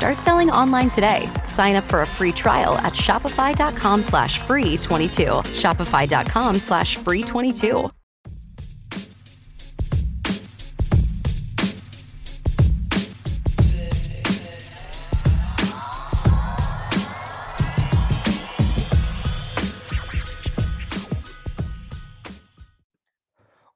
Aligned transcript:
Start 0.00 0.16
selling 0.16 0.48
online 0.48 0.88
today. 0.88 1.28
Sign 1.46 1.76
up 1.76 1.84
for 1.84 2.00
a 2.00 2.06
free 2.06 2.32
trial 2.32 2.72
at 2.78 2.94
shopify.com 2.94 4.00
slash 4.00 4.38
free 4.38 4.78
22. 4.78 5.24
Shopify.com 5.60 6.58
slash 6.58 6.96
free 6.96 7.22
22. 7.22 7.90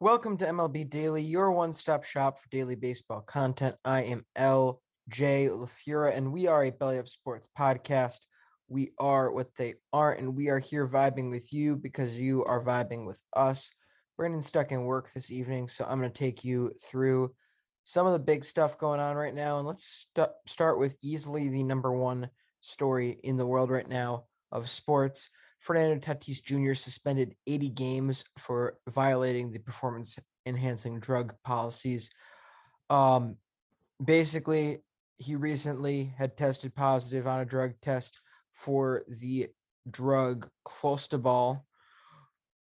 Welcome 0.00 0.38
to 0.38 0.46
MLB 0.46 0.88
Daily, 0.88 1.20
your 1.20 1.52
one 1.52 1.74
stop 1.74 2.02
shop 2.02 2.38
for 2.38 2.48
daily 2.48 2.76
baseball 2.76 3.20
content. 3.20 3.76
I 3.84 4.04
am 4.04 4.24
L. 4.36 4.80
J. 5.08 5.48
LaFura, 5.50 6.16
and 6.16 6.32
we 6.32 6.46
are 6.46 6.64
a 6.64 6.70
Belly 6.70 6.98
Up 6.98 7.08
Sports 7.08 7.48
podcast. 7.58 8.20
We 8.68 8.92
are 8.98 9.30
what 9.32 9.54
they 9.56 9.74
are, 9.92 10.12
and 10.12 10.34
we 10.34 10.48
are 10.48 10.58
here 10.58 10.88
vibing 10.88 11.30
with 11.30 11.52
you 11.52 11.76
because 11.76 12.20
you 12.20 12.44
are 12.44 12.64
vibing 12.64 13.06
with 13.06 13.22
us. 13.34 13.70
Brandon's 14.16 14.46
stuck 14.46 14.72
in 14.72 14.84
work 14.84 15.12
this 15.12 15.30
evening, 15.30 15.68
so 15.68 15.84
I'm 15.86 15.98
going 16.00 16.10
to 16.10 16.18
take 16.18 16.44
you 16.44 16.72
through 16.82 17.34
some 17.84 18.06
of 18.06 18.12
the 18.12 18.18
big 18.18 18.44
stuff 18.44 18.78
going 18.78 19.00
on 19.00 19.16
right 19.16 19.34
now. 19.34 19.58
And 19.58 19.66
let's 19.66 20.06
st- 20.16 20.30
start 20.46 20.78
with 20.78 20.96
easily 21.02 21.48
the 21.48 21.62
number 21.62 21.92
one 21.92 22.30
story 22.60 23.18
in 23.24 23.36
the 23.36 23.46
world 23.46 23.70
right 23.70 23.88
now 23.88 24.24
of 24.52 24.68
sports. 24.68 25.28
Fernando 25.60 25.98
Tatis 25.98 26.42
Jr. 26.42 26.74
suspended 26.74 27.34
80 27.46 27.70
games 27.70 28.24
for 28.38 28.78
violating 28.88 29.50
the 29.50 29.58
performance 29.58 30.18
enhancing 30.46 31.00
drug 31.00 31.34
policies. 31.44 32.10
Um, 32.90 33.36
basically, 34.02 34.78
he 35.18 35.36
recently 35.36 36.12
had 36.16 36.36
tested 36.36 36.74
positive 36.74 37.26
on 37.26 37.40
a 37.40 37.44
drug 37.44 37.72
test 37.80 38.20
for 38.52 39.02
the 39.20 39.48
drug 39.90 40.48
clostebol. 40.66 41.60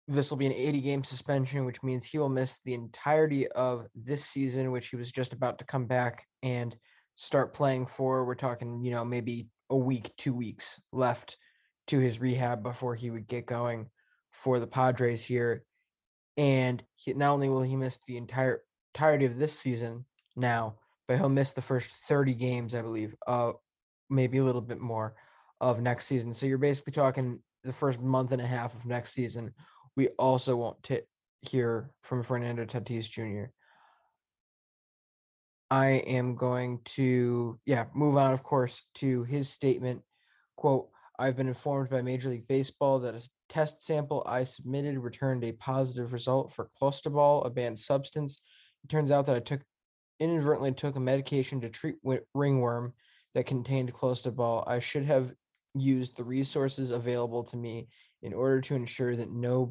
This 0.08 0.30
will 0.30 0.38
be 0.38 0.48
an 0.48 0.54
80 0.54 0.82
game 0.82 1.04
suspension, 1.04 1.66
which 1.66 1.84
means 1.84 2.06
he 2.06 2.18
will 2.18 2.30
miss 2.30 2.60
the 2.60 2.74
entirety 2.74 3.48
of 3.50 3.88
this 3.94 4.26
season, 4.26 4.72
which 4.72 4.88
he 4.88 4.96
was 4.96 5.12
just 5.12 5.34
about 5.34 5.60
to 5.60 5.66
come 5.66 5.86
back 5.86 6.26
and 6.42 6.76
start 7.16 7.54
playing 7.54 7.86
for. 7.86 8.26
We're 8.26 8.36
talking, 8.36 8.84
you 8.84 8.92
know, 8.92 9.06
maybe 9.06 9.50
a 9.70 9.78
week, 9.78 10.12
two 10.18 10.34
weeks 10.34 10.82
left 10.92 11.38
to 11.88 12.00
his 12.00 12.20
rehab 12.20 12.64
before 12.64 12.96
he 12.96 13.12
would 13.12 13.28
get 13.28 13.46
going 13.46 13.90
for 14.32 14.60
the 14.60 14.68
Padres 14.68 15.24
here. 15.24 15.64
And 16.38 16.82
he, 16.96 17.14
not 17.14 17.34
only 17.34 17.50
will 17.50 17.62
he 17.62 17.76
miss 17.76 18.00
the 18.08 18.18
entire 18.18 18.64
entirety 18.96 19.26
of 19.26 19.38
this 19.38 19.58
season 19.58 20.06
now, 20.36 20.76
but 21.10 21.18
he'll 21.18 21.28
miss 21.28 21.54
the 21.54 21.62
first 21.62 21.90
30 21.90 22.36
games, 22.36 22.76
I 22.76 22.84
believe, 22.84 23.16
uh, 23.26 23.54
maybe 24.12 24.38
a 24.38 24.44
little 24.44 24.62
bit 24.62 24.80
more 24.80 25.16
of 25.60 25.82
next 25.82 26.06
season. 26.06 26.32
So 26.36 26.46
you're 26.46 26.60
basically 26.60 26.94
talking 26.94 27.40
the 27.64 27.74
first 27.74 28.00
month 28.00 28.32
and 28.32 28.40
a 28.40 28.46
half 28.46 28.76
of 28.76 28.86
next 28.86 29.14
season. 29.14 29.52
We 29.96 30.10
also 30.20 30.56
won't 30.56 30.82
t- 30.84 31.02
hear 31.42 31.90
from 32.04 32.22
Fernando 32.22 32.64
Tatis 32.64 33.10
Jr. 33.10 33.50
I 35.72 35.88
am 35.88 36.36
going 36.36 36.80
to, 36.86 37.60
yeah, 37.66 37.86
move 37.96 38.16
on, 38.16 38.32
of 38.32 38.44
course, 38.44 38.86
to 38.96 39.24
his 39.24 39.50
statement. 39.50 40.04
Quote, 40.58 40.90
I've 41.18 41.36
been 41.36 41.48
informed 41.48 41.90
by 41.90 42.04
Major 42.04 42.30
League 42.30 42.48
Baseball 42.48 43.00
that 43.00 43.16
a 43.16 43.30
test 43.50 43.82
sample 43.82 44.22
I 44.28 44.44
submitted 44.44 45.00
returned 45.00 45.44
a 45.44 45.54
positive 45.54 46.14
result 46.14 46.52
for 46.52 46.70
clostebol, 46.80 47.48
a 47.48 47.50
banned 47.50 47.80
substance. 47.80 48.42
It 48.84 48.92
turns 48.92 49.10
out 49.10 49.26
that 49.26 49.36
I 49.36 49.40
took 49.40 49.62
inadvertently 50.20 50.74
took 50.74 50.96
a 50.96 51.00
medication 51.00 51.62
to 51.62 51.70
treat 51.70 51.96
ringworm 52.34 52.94
that 53.36 53.46
contained 53.46 53.94
clostebol. 53.94 54.64
I 54.68 54.80
should 54.80 55.06
have 55.06 55.34
used 55.76 56.18
the 56.18 56.24
resources 56.24 56.92
available 56.92 57.44
to 57.44 57.58
me 57.58 57.88
in 58.22 58.34
order 58.34 58.60
to 58.62 58.76
ensure 58.76 59.16
that 59.16 59.32
no 59.32 59.66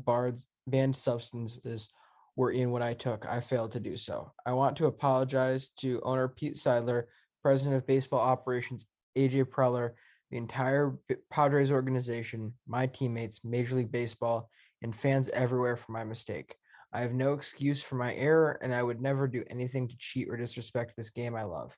banned 0.66 0.96
substances 0.96 1.90
were 2.36 2.52
in 2.52 2.70
what 2.70 2.82
I 2.82 2.94
took. 2.94 3.26
I 3.26 3.40
failed 3.40 3.72
to 3.72 3.80
do 3.80 3.96
so. 3.96 4.32
I 4.46 4.52
want 4.52 4.76
to 4.76 4.86
apologize 4.86 5.70
to 5.80 6.00
owner 6.04 6.28
Pete 6.28 6.54
Seidler, 6.54 7.04
president 7.42 7.76
of 7.76 7.86
baseball 7.86 8.20
operations 8.20 8.86
AJ 9.16 9.46
Preller, 9.46 9.92
the 10.30 10.36
entire 10.36 10.96
Padres 11.30 11.72
organization, 11.72 12.52
my 12.66 12.86
teammates, 12.86 13.44
Major 13.44 13.76
League 13.76 13.90
Baseball, 13.90 14.48
and 14.82 14.94
fans 14.94 15.28
everywhere 15.30 15.76
for 15.76 15.90
my 15.90 16.04
mistake. 16.04 16.54
I 16.92 17.00
have 17.00 17.12
no 17.12 17.34
excuse 17.34 17.82
for 17.82 17.96
my 17.96 18.14
error, 18.14 18.58
and 18.62 18.74
I 18.74 18.82
would 18.82 19.00
never 19.00 19.28
do 19.28 19.44
anything 19.50 19.88
to 19.88 19.96
cheat 19.98 20.28
or 20.30 20.36
disrespect 20.36 20.94
this 20.96 21.10
game 21.10 21.34
I 21.34 21.42
love. 21.42 21.76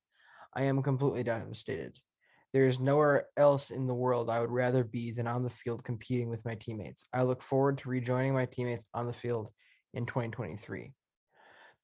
I 0.54 0.62
am 0.62 0.82
completely 0.82 1.24
devastated. 1.24 1.98
There 2.52 2.66
is 2.66 2.80
nowhere 2.80 3.26
else 3.36 3.70
in 3.70 3.86
the 3.86 3.94
world 3.94 4.28
I 4.28 4.40
would 4.40 4.50
rather 4.50 4.82
be 4.82 5.12
than 5.12 5.26
on 5.26 5.42
the 5.42 5.50
field 5.50 5.84
competing 5.84 6.28
with 6.30 6.44
my 6.44 6.54
teammates. 6.54 7.06
I 7.12 7.22
look 7.22 7.42
forward 7.42 7.78
to 7.78 7.88
rejoining 7.88 8.34
my 8.34 8.46
teammates 8.46 8.86
on 8.92 9.06
the 9.06 9.12
field 9.12 9.50
in 9.94 10.06
2023. 10.06 10.92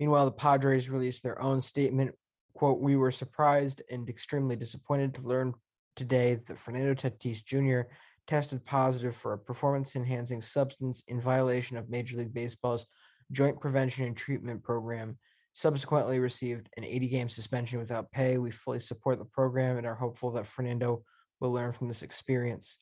Meanwhile, 0.01 0.25
the 0.27 0.33
Padres 0.33 0.91
released 0.91 1.23
their 1.23 1.41
own 1.41 1.61
statement. 1.61 2.15
Quote, 2.55 2.81
we 2.81 2.97
were 2.97 3.11
surprised 3.11 3.83
and 3.91 4.09
extremely 4.09 4.57
disappointed 4.57 5.15
to 5.15 5.23
learn 5.23 5.55
today 5.95 6.41
that 6.47 6.59
Fernando 6.59 6.95
Tatis 6.95 7.45
Jr. 7.45 7.89
tested 8.27 8.65
positive 8.65 9.15
for 9.15 9.33
a 9.33 9.39
performance 9.39 9.97
enhancing 9.97 10.41
substance 10.41 11.05
in 11.09 11.21
violation 11.21 11.77
of 11.77 11.89
Major 11.89 12.19
League 12.19 12.35
Baseball's 12.35 12.87
Joint 13.33 13.61
Prevention 13.61 14.05
and 14.05 14.17
Treatment 14.17 14.63
Program 14.63 15.19
subsequently 15.53 16.19
received 16.19 16.69
an 16.77 16.85
80 16.85 17.09
game 17.09 17.29
suspension 17.29 17.79
without 17.79 18.11
pay. 18.11 18.39
We 18.39 18.51
fully 18.51 18.79
support 18.79 19.19
the 19.19 19.25
program 19.25 19.79
and 19.79 19.87
are 19.87 19.95
hopeful 19.95 20.33
that 20.33 20.47
Fernando 20.47 21.03
will 21.41 21.53
learn 21.53 21.73
from 21.73 21.89
this 21.89 22.03
experience. 22.03 22.79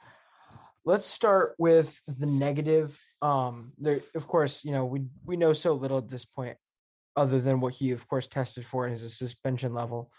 Let's 0.85 1.07
start 1.07 1.55
with 1.59 1.99
the 2.07 2.27
negative. 2.27 2.99
Um, 3.23 3.73
there, 3.79 4.01
of 4.15 4.27
course, 4.27 4.65
you 4.65 4.73
know, 4.73 4.85
we 4.85 5.05
we 5.25 5.37
know 5.37 5.53
so 5.53 5.73
little 5.73 5.99
at 5.99 6.09
this 6.09 6.25
point, 6.25 6.57
other 7.17 7.41
than 7.41 7.61
what 7.61 7.75
he, 7.75 7.93
of 7.93 8.07
course, 8.07 8.29
tested 8.29 8.65
for 8.65 8.87
as 8.87 9.03
a 9.03 9.09
suspension 9.09 9.73
level. 9.73 10.11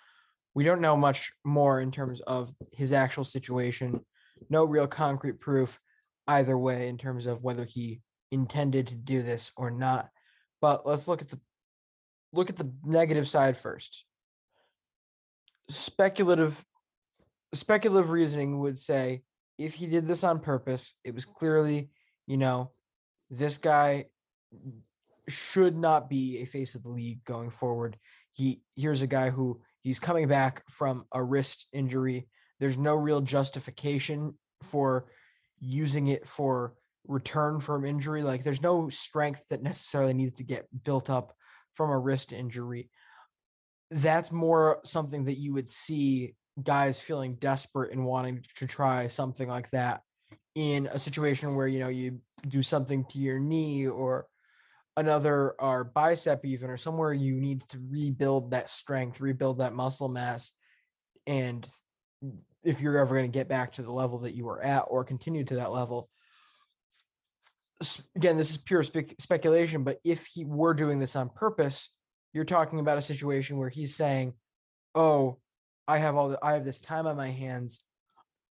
We 0.53 0.63
don't 0.63 0.81
know 0.81 0.95
much 0.95 1.33
more 1.43 1.81
in 1.81 1.91
terms 1.91 2.21
of 2.21 2.53
his 2.71 2.93
actual 2.93 3.25
situation. 3.25 3.99
No 4.49 4.63
real 4.63 4.87
concrete 4.87 5.39
proof 5.39 5.79
either 6.27 6.57
way 6.57 6.87
in 6.87 6.97
terms 6.97 7.27
of 7.27 7.43
whether 7.43 7.65
he 7.65 8.01
intended 8.31 8.87
to 8.87 8.95
do 8.95 9.21
this 9.21 9.51
or 9.57 9.69
not. 9.69 10.09
But 10.65 10.83
let's 10.83 11.07
look 11.07 11.21
at 11.21 11.29
the 11.29 11.39
look 12.33 12.49
at 12.49 12.55
the 12.55 12.73
negative 12.83 13.29
side 13.29 13.55
first. 13.55 14.03
Speculative 15.69 16.65
speculative 17.53 18.09
reasoning 18.09 18.57
would 18.57 18.79
say 18.79 19.21
if 19.59 19.75
he 19.75 19.85
did 19.85 20.07
this 20.07 20.23
on 20.23 20.39
purpose, 20.39 20.95
it 21.03 21.13
was 21.13 21.23
clearly, 21.23 21.91
you 22.25 22.37
know, 22.37 22.71
this 23.29 23.59
guy 23.59 24.05
should 25.27 25.77
not 25.77 26.09
be 26.09 26.39
a 26.39 26.45
face 26.45 26.73
of 26.73 26.81
the 26.81 26.89
league 26.89 27.23
going 27.25 27.51
forward. 27.51 27.99
He 28.31 28.63
here's 28.75 29.03
a 29.03 29.07
guy 29.07 29.29
who 29.29 29.61
he's 29.81 29.99
coming 29.99 30.27
back 30.27 30.63
from 30.71 31.05
a 31.11 31.23
wrist 31.23 31.67
injury. 31.73 32.27
There's 32.59 32.79
no 32.79 32.95
real 32.95 33.21
justification 33.21 34.35
for 34.63 35.05
using 35.59 36.07
it 36.07 36.27
for 36.27 36.73
return 37.07 37.59
from 37.59 37.85
injury. 37.85 38.23
Like 38.23 38.43
there's 38.43 38.61
no 38.61 38.89
strength 38.89 39.43
that 39.49 39.63
necessarily 39.63 40.13
needs 40.13 40.33
to 40.35 40.43
get 40.43 40.67
built 40.83 41.09
up 41.09 41.33
from 41.75 41.89
a 41.89 41.99
wrist 41.99 42.33
injury. 42.33 42.89
That's 43.91 44.31
more 44.31 44.79
something 44.83 45.25
that 45.25 45.37
you 45.37 45.53
would 45.53 45.69
see 45.69 46.35
guys 46.61 46.99
feeling 46.99 47.35
desperate 47.35 47.91
and 47.91 48.05
wanting 48.05 48.43
to 48.55 48.67
try 48.67 49.07
something 49.07 49.47
like 49.47 49.69
that 49.71 50.01
in 50.55 50.87
a 50.87 50.99
situation 50.99 51.55
where 51.55 51.67
you 51.67 51.79
know 51.79 51.89
you 51.89 52.19
do 52.47 52.61
something 52.61 53.05
to 53.09 53.19
your 53.19 53.39
knee 53.39 53.85
or 53.85 54.25
another 54.97 55.55
or 55.59 55.83
bicep 55.83 56.45
even 56.45 56.69
or 56.69 56.77
somewhere 56.77 57.11
you 57.13 57.35
need 57.35 57.61
to 57.67 57.77
rebuild 57.89 58.51
that 58.51 58.69
strength 58.69 59.19
rebuild 59.19 59.59
that 59.59 59.73
muscle 59.73 60.07
mass 60.07 60.53
and 61.27 61.67
if 62.63 62.79
you're 62.79 62.97
ever 62.97 63.15
going 63.15 63.29
to 63.29 63.37
get 63.37 63.49
back 63.49 63.73
to 63.73 63.83
the 63.83 63.91
level 63.91 64.19
that 64.19 64.33
you 64.33 64.45
were 64.45 64.63
at 64.63 64.85
or 64.89 65.03
continue 65.03 65.43
to 65.43 65.55
that 65.55 65.73
level 65.73 66.09
again, 68.15 68.37
this 68.37 68.51
is 68.51 68.57
pure 68.57 68.83
spe- 68.83 69.19
speculation, 69.19 69.83
but 69.83 69.99
if 70.03 70.25
he 70.25 70.45
were 70.45 70.73
doing 70.73 70.99
this 70.99 71.15
on 71.15 71.29
purpose, 71.29 71.89
you're 72.33 72.45
talking 72.45 72.79
about 72.79 72.97
a 72.97 73.01
situation 73.01 73.57
where 73.57 73.69
he's 73.69 73.95
saying, 73.95 74.33
"Oh, 74.93 75.39
I 75.87 75.97
have 75.97 76.15
all 76.15 76.29
the, 76.29 76.39
I 76.41 76.53
have 76.53 76.65
this 76.65 76.81
time 76.81 77.07
on 77.07 77.15
my 77.15 77.29
hands. 77.29 77.83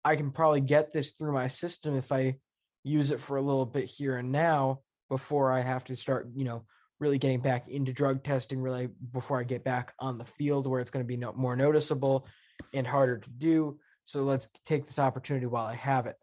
I 0.05 0.17
can 0.17 0.31
probably 0.31 0.61
get 0.61 0.93
this 0.93 1.13
through 1.13 1.33
my 1.33 1.49
system 1.49 1.97
if 1.97 2.13
I 2.13 2.37
use 2.85 3.11
it 3.11 3.21
for 3.21 3.37
a 3.37 3.43
little 3.43 3.67
bit 3.67 3.85
here 3.85 4.17
and 4.17 4.31
now 4.31 4.81
before 5.09 5.51
I 5.51 5.61
have 5.61 5.85
to 5.85 5.97
start, 5.97 6.29
you 6.37 6.45
know, 6.45 6.65
really 7.01 7.19
getting 7.19 7.41
back 7.41 7.69
into 7.69 7.93
drug 7.93 8.23
testing 8.23 8.61
really 8.61 8.89
before 9.13 9.41
I 9.41 9.45
get 9.45 9.65
back 9.65 9.93
on 10.01 10.19
the 10.19 10.25
field 10.25 10.67
where 10.67 10.81
it's 10.81 10.91
going 10.91 11.05
to 11.05 11.09
be 11.09 11.17
no, 11.17 11.33
more 11.33 11.57
noticeable 11.57 12.27
and 12.73 12.87
harder 12.87 13.19
to 13.19 13.31
do. 13.31 13.79
So 14.05 14.23
let's 14.23 14.49
take 14.65 14.87
this 14.87 14.99
opportunity 14.99 15.47
while 15.47 15.67
I 15.67 15.75
have 15.75 16.07
it. 16.07 16.17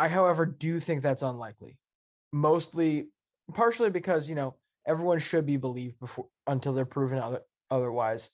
I, 0.00 0.08
however, 0.08 0.46
do 0.46 0.80
think 0.80 1.02
that's 1.02 1.20
unlikely. 1.20 1.76
Mostly, 2.32 3.08
partially 3.52 3.90
because 3.90 4.30
you 4.30 4.34
know 4.34 4.56
everyone 4.86 5.18
should 5.18 5.44
be 5.44 5.58
believed 5.58 6.00
before 6.00 6.26
until 6.46 6.72
they're 6.72 6.86
proven 6.86 7.18
other, 7.18 7.42
otherwise. 7.70 8.30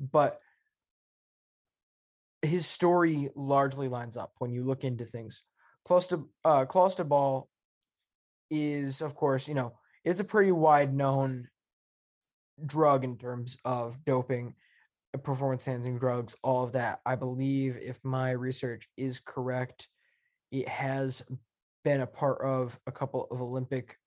But 0.00 0.40
his 2.40 2.66
story 2.66 3.28
largely 3.36 3.88
lines 3.88 4.16
up 4.16 4.32
when 4.38 4.50
you 4.50 4.64
look 4.64 4.82
into 4.82 5.04
things. 5.04 5.42
Close 5.84 6.06
to 6.06 6.26
uh, 6.42 6.64
Clostebol 6.64 7.48
is, 8.50 9.02
of 9.02 9.14
course, 9.14 9.46
you 9.46 9.52
know, 9.54 9.74
it's 10.04 10.20
a 10.20 10.24
pretty 10.24 10.52
wide 10.52 10.94
known 10.94 11.46
drug 12.64 13.04
in 13.04 13.18
terms 13.18 13.58
of 13.66 14.02
doping, 14.06 14.54
performance 15.22 15.68
enhancing 15.68 15.98
drugs, 15.98 16.34
all 16.42 16.64
of 16.64 16.72
that. 16.72 17.00
I 17.04 17.14
believe, 17.14 17.76
if 17.76 18.02
my 18.02 18.30
research 18.30 18.88
is 18.96 19.20
correct, 19.20 19.88
it 20.54 20.68
has 20.68 21.22
been 21.82 22.02
a 22.02 22.06
part 22.06 22.40
of 22.42 22.78
a 22.86 22.92
couple 22.92 23.26
of 23.30 23.42
Olympic 23.42 23.98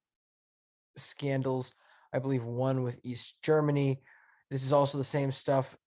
scandals. 0.96 1.74
I 2.14 2.20
believe 2.20 2.46
one 2.46 2.84
with 2.84 3.02
East 3.04 3.42
Germany. 3.44 4.02
This 4.50 4.64
is 4.64 4.72
also 4.72 4.98
the 4.98 5.04
same 5.04 5.32
stuff 5.32 5.78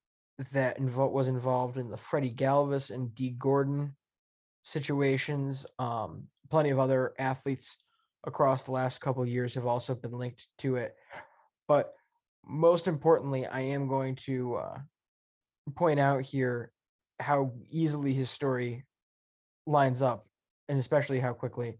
that 0.52 0.78
invo- 0.78 1.10
was 1.10 1.28
involved 1.28 1.78
in 1.78 1.88
the 1.88 1.96
Freddie 1.96 2.32
Galvis 2.32 2.90
and 2.90 3.14
Dee 3.14 3.34
Gordon 3.38 3.96
situations. 4.62 5.64
Um, 5.78 6.24
plenty 6.50 6.68
of 6.68 6.78
other 6.78 7.14
athletes 7.18 7.78
across 8.24 8.64
the 8.64 8.72
last 8.72 9.00
couple 9.00 9.24
years 9.24 9.54
have 9.54 9.66
also 9.66 9.94
been 9.94 10.12
linked 10.12 10.46
to 10.58 10.76
it. 10.76 10.94
But 11.68 11.94
most 12.46 12.86
importantly, 12.86 13.46
I 13.46 13.60
am 13.60 13.88
going 13.88 14.14
to 14.26 14.56
uh, 14.56 14.78
point 15.74 15.98
out 15.98 16.22
here 16.22 16.70
how 17.18 17.52
easily 17.70 18.12
his 18.12 18.28
story 18.28 18.84
lines 19.66 20.02
up 20.02 20.26
and 20.70 20.78
especially 20.78 21.18
how 21.18 21.32
quickly. 21.34 21.78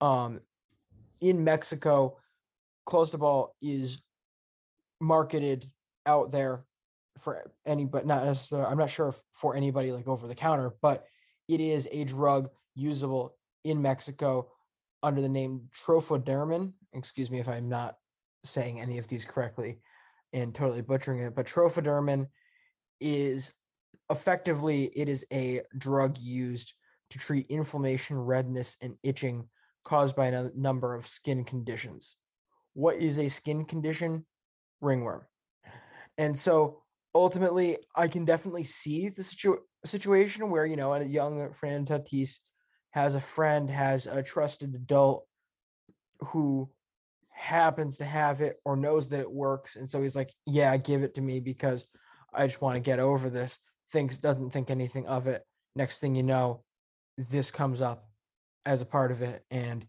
Um, 0.00 0.40
in 1.20 1.44
Mexico, 1.44 2.16
Clostebol 2.88 3.48
is 3.60 4.00
marketed 5.00 5.68
out 6.06 6.30
there 6.32 6.64
for 7.18 7.50
any, 7.66 7.84
but 7.84 8.06
not 8.06 8.24
necessarily. 8.24 8.68
I'm 8.68 8.78
not 8.78 8.90
sure 8.90 9.14
for 9.32 9.56
anybody 9.56 9.92
like 9.92 10.08
over 10.08 10.26
the 10.26 10.34
counter, 10.34 10.72
but 10.80 11.04
it 11.48 11.60
is 11.60 11.88
a 11.90 12.04
drug 12.04 12.48
usable 12.74 13.36
in 13.64 13.82
Mexico 13.82 14.48
under 15.02 15.20
the 15.20 15.28
name 15.28 15.68
Trofodermin. 15.74 16.72
Excuse 16.94 17.30
me 17.30 17.40
if 17.40 17.48
I'm 17.48 17.68
not 17.68 17.96
saying 18.44 18.80
any 18.80 18.98
of 18.98 19.08
these 19.08 19.24
correctly 19.24 19.80
and 20.32 20.54
totally 20.54 20.80
butchering 20.80 21.20
it, 21.20 21.34
but 21.34 21.46
Trofodermin 21.46 22.28
is 23.00 23.52
effectively 24.10 24.84
it 24.94 25.08
is 25.08 25.24
a 25.32 25.62
drug 25.78 26.18
used 26.18 26.74
to 27.12 27.18
treat 27.18 27.46
inflammation, 27.48 28.18
redness, 28.18 28.76
and 28.82 28.96
itching 29.02 29.48
caused 29.84 30.16
by 30.16 30.26
a 30.26 30.50
number 30.54 30.94
of 30.94 31.06
skin 31.06 31.44
conditions. 31.44 32.16
What 32.74 32.96
is 32.96 33.18
a 33.18 33.28
skin 33.28 33.64
condition? 33.64 34.24
Ringworm. 34.80 35.22
And 36.18 36.36
so 36.38 36.82
ultimately, 37.14 37.78
I 37.96 38.08
can 38.08 38.24
definitely 38.24 38.64
see 38.64 39.08
the 39.08 39.24
situ- 39.24 39.60
situation 39.84 40.50
where, 40.50 40.66
you 40.66 40.76
know, 40.76 40.92
a 40.92 41.04
young 41.04 41.52
Fernando 41.52 41.98
Tatis 41.98 42.38
has 42.90 43.14
a 43.14 43.20
friend, 43.20 43.70
has 43.70 44.06
a 44.06 44.22
trusted 44.22 44.74
adult 44.74 45.26
who 46.20 46.70
happens 47.30 47.96
to 47.96 48.04
have 48.04 48.40
it 48.40 48.56
or 48.64 48.76
knows 48.76 49.08
that 49.08 49.20
it 49.20 49.30
works. 49.30 49.76
And 49.76 49.90
so 49.90 50.00
he's 50.00 50.16
like, 50.16 50.30
yeah, 50.46 50.76
give 50.76 51.02
it 51.02 51.14
to 51.14 51.20
me 51.20 51.40
because 51.40 51.88
I 52.32 52.46
just 52.46 52.62
want 52.62 52.76
to 52.76 52.80
get 52.80 52.98
over 52.98 53.28
this. 53.28 53.58
Thinks, 53.90 54.18
doesn't 54.18 54.50
think 54.50 54.70
anything 54.70 55.06
of 55.06 55.26
it. 55.26 55.42
Next 55.74 55.98
thing 55.98 56.14
you 56.14 56.22
know, 56.22 56.62
this 57.28 57.50
comes 57.50 57.80
up 57.80 58.08
as 58.66 58.82
a 58.82 58.86
part 58.86 59.10
of 59.10 59.22
it 59.22 59.44
and 59.50 59.86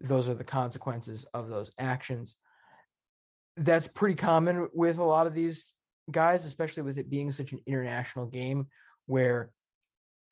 those 0.00 0.28
are 0.28 0.34
the 0.34 0.44
consequences 0.44 1.24
of 1.34 1.48
those 1.48 1.70
actions. 1.78 2.36
That's 3.56 3.88
pretty 3.88 4.14
common 4.14 4.68
with 4.72 4.98
a 4.98 5.04
lot 5.04 5.26
of 5.26 5.34
these 5.34 5.72
guys 6.10 6.44
especially 6.44 6.82
with 6.82 6.98
it 6.98 7.10
being 7.10 7.30
such 7.30 7.52
an 7.52 7.60
international 7.66 8.26
game 8.26 8.66
where 9.06 9.50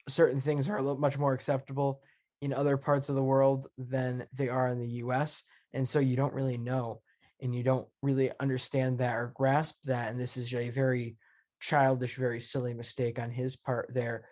certain 0.08 0.40
things 0.40 0.68
are 0.68 0.76
a 0.76 0.82
little 0.82 0.98
much 0.98 1.18
more 1.18 1.34
acceptable 1.34 2.00
in 2.40 2.52
other 2.52 2.76
parts 2.76 3.08
of 3.08 3.14
the 3.14 3.22
world 3.22 3.68
than 3.76 4.26
they 4.32 4.48
are 4.48 4.68
in 4.68 4.78
the 4.78 4.88
US 5.04 5.44
and 5.74 5.86
so 5.86 5.98
you 5.98 6.16
don't 6.16 6.34
really 6.34 6.56
know 6.56 7.00
and 7.40 7.54
you 7.54 7.62
don't 7.62 7.86
really 8.02 8.30
understand 8.40 8.98
that 8.98 9.14
or 9.14 9.32
grasp 9.34 9.76
that 9.84 10.10
and 10.10 10.18
this 10.18 10.36
is 10.36 10.52
a 10.54 10.70
very 10.70 11.16
childish 11.60 12.16
very 12.16 12.40
silly 12.40 12.74
mistake 12.74 13.18
on 13.18 13.30
his 13.30 13.56
part 13.56 13.92
there. 13.92 14.24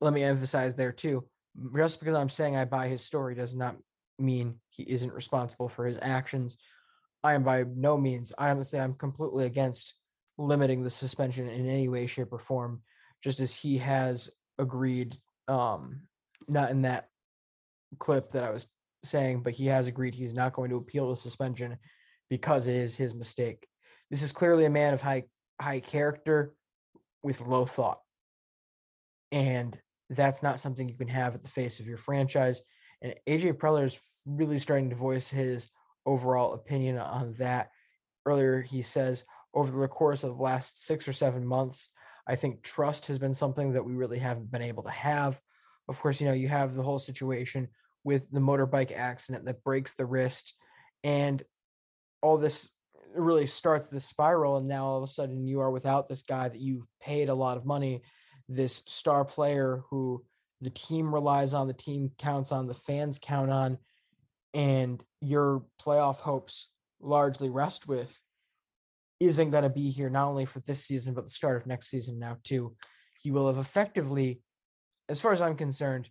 Let 0.00 0.12
me 0.12 0.22
emphasize 0.22 0.74
there 0.74 0.92
too 0.92 1.24
just 1.76 2.00
because 2.00 2.14
I'm 2.14 2.28
saying 2.28 2.56
I 2.56 2.64
buy 2.64 2.88
his 2.88 3.02
story 3.02 3.34
does 3.34 3.54
not 3.54 3.76
mean 4.18 4.56
he 4.70 4.84
isn't 4.84 5.12
responsible 5.12 5.68
for 5.68 5.86
his 5.86 5.98
actions. 6.02 6.58
I 7.24 7.34
am 7.34 7.42
by 7.42 7.64
no 7.74 7.96
means, 7.96 8.32
I 8.38 8.50
honestly, 8.50 8.78
I'm 8.80 8.94
completely 8.94 9.46
against 9.46 9.94
limiting 10.38 10.82
the 10.82 10.90
suspension 10.90 11.48
in 11.48 11.66
any 11.66 11.88
way, 11.88 12.06
shape, 12.06 12.32
or 12.32 12.38
form, 12.38 12.80
just 13.22 13.40
as 13.40 13.54
he 13.54 13.76
has 13.78 14.30
agreed, 14.58 15.16
um, 15.48 16.02
not 16.48 16.70
in 16.70 16.82
that 16.82 17.08
clip 17.98 18.30
that 18.30 18.44
I 18.44 18.50
was 18.50 18.68
saying, 19.02 19.42
but 19.42 19.54
he 19.54 19.66
has 19.66 19.88
agreed 19.88 20.14
he's 20.14 20.34
not 20.34 20.52
going 20.52 20.70
to 20.70 20.76
appeal 20.76 21.10
the 21.10 21.16
suspension 21.16 21.76
because 22.30 22.66
it 22.66 22.76
is 22.76 22.96
his 22.96 23.14
mistake. 23.14 23.66
This 24.10 24.22
is 24.22 24.32
clearly 24.32 24.64
a 24.64 24.70
man 24.70 24.94
of 24.94 25.02
high 25.02 25.24
high 25.60 25.80
character 25.80 26.54
with 27.22 27.46
low 27.46 27.66
thought. 27.66 27.98
And 29.32 29.76
that's 30.10 30.42
not 30.42 30.60
something 30.60 30.88
you 30.88 30.96
can 30.96 31.08
have 31.08 31.34
at 31.34 31.42
the 31.42 31.48
face 31.48 31.80
of 31.80 31.86
your 31.86 31.98
franchise. 31.98 32.62
And 33.02 33.14
AJ 33.28 33.54
Preller 33.54 33.84
is 33.84 34.00
really 34.26 34.58
starting 34.58 34.90
to 34.90 34.96
voice 34.96 35.28
his 35.28 35.68
overall 36.06 36.54
opinion 36.54 36.98
on 36.98 37.34
that. 37.34 37.70
Earlier, 38.26 38.60
he 38.60 38.82
says, 38.82 39.24
over 39.54 39.80
the 39.80 39.88
course 39.88 40.24
of 40.24 40.36
the 40.36 40.42
last 40.42 40.84
six 40.84 41.08
or 41.08 41.12
seven 41.12 41.46
months, 41.46 41.90
I 42.26 42.36
think 42.36 42.62
trust 42.62 43.06
has 43.06 43.18
been 43.18 43.34
something 43.34 43.72
that 43.72 43.84
we 43.84 43.94
really 43.94 44.18
haven't 44.18 44.50
been 44.50 44.62
able 44.62 44.82
to 44.82 44.90
have. 44.90 45.40
Of 45.88 45.98
course, 45.98 46.20
you 46.20 46.26
know, 46.26 46.34
you 46.34 46.48
have 46.48 46.74
the 46.74 46.82
whole 46.82 46.98
situation 46.98 47.68
with 48.04 48.30
the 48.30 48.40
motorbike 48.40 48.92
accident 48.92 49.46
that 49.46 49.64
breaks 49.64 49.94
the 49.94 50.06
wrist, 50.06 50.54
and 51.04 51.42
all 52.20 52.36
this 52.36 52.68
really 53.14 53.46
starts 53.46 53.88
the 53.88 54.00
spiral. 54.00 54.58
And 54.58 54.68
now 54.68 54.84
all 54.84 54.98
of 54.98 55.04
a 55.04 55.06
sudden, 55.06 55.46
you 55.46 55.60
are 55.60 55.70
without 55.70 56.08
this 56.08 56.22
guy 56.22 56.48
that 56.48 56.60
you've 56.60 56.86
paid 57.00 57.28
a 57.28 57.34
lot 57.34 57.56
of 57.56 57.64
money, 57.64 58.02
this 58.48 58.82
star 58.86 59.24
player 59.24 59.82
who 59.90 60.24
the 60.60 60.70
team 60.70 61.12
relies 61.12 61.54
on, 61.54 61.66
the 61.66 61.74
team 61.74 62.10
counts 62.18 62.52
on, 62.52 62.66
the 62.66 62.74
fans 62.74 63.18
count 63.20 63.50
on, 63.50 63.78
and 64.54 65.02
your 65.20 65.64
playoff 65.80 66.16
hopes 66.16 66.68
largely 67.00 67.50
rest 67.50 67.86
with 67.86 68.20
isn't 69.20 69.50
going 69.50 69.64
to 69.64 69.70
be 69.70 69.90
here 69.90 70.10
not 70.10 70.28
only 70.28 70.44
for 70.44 70.60
this 70.60 70.84
season 70.84 71.14
but 71.14 71.24
the 71.24 71.30
start 71.30 71.60
of 71.60 71.66
next 71.66 71.90
season 71.90 72.18
now 72.18 72.36
too. 72.44 72.74
He 73.20 73.30
will 73.30 73.48
have 73.48 73.58
effectively 73.58 74.40
as 75.08 75.20
far 75.20 75.32
as 75.32 75.40
i'm 75.40 75.56
concerned 75.56 76.08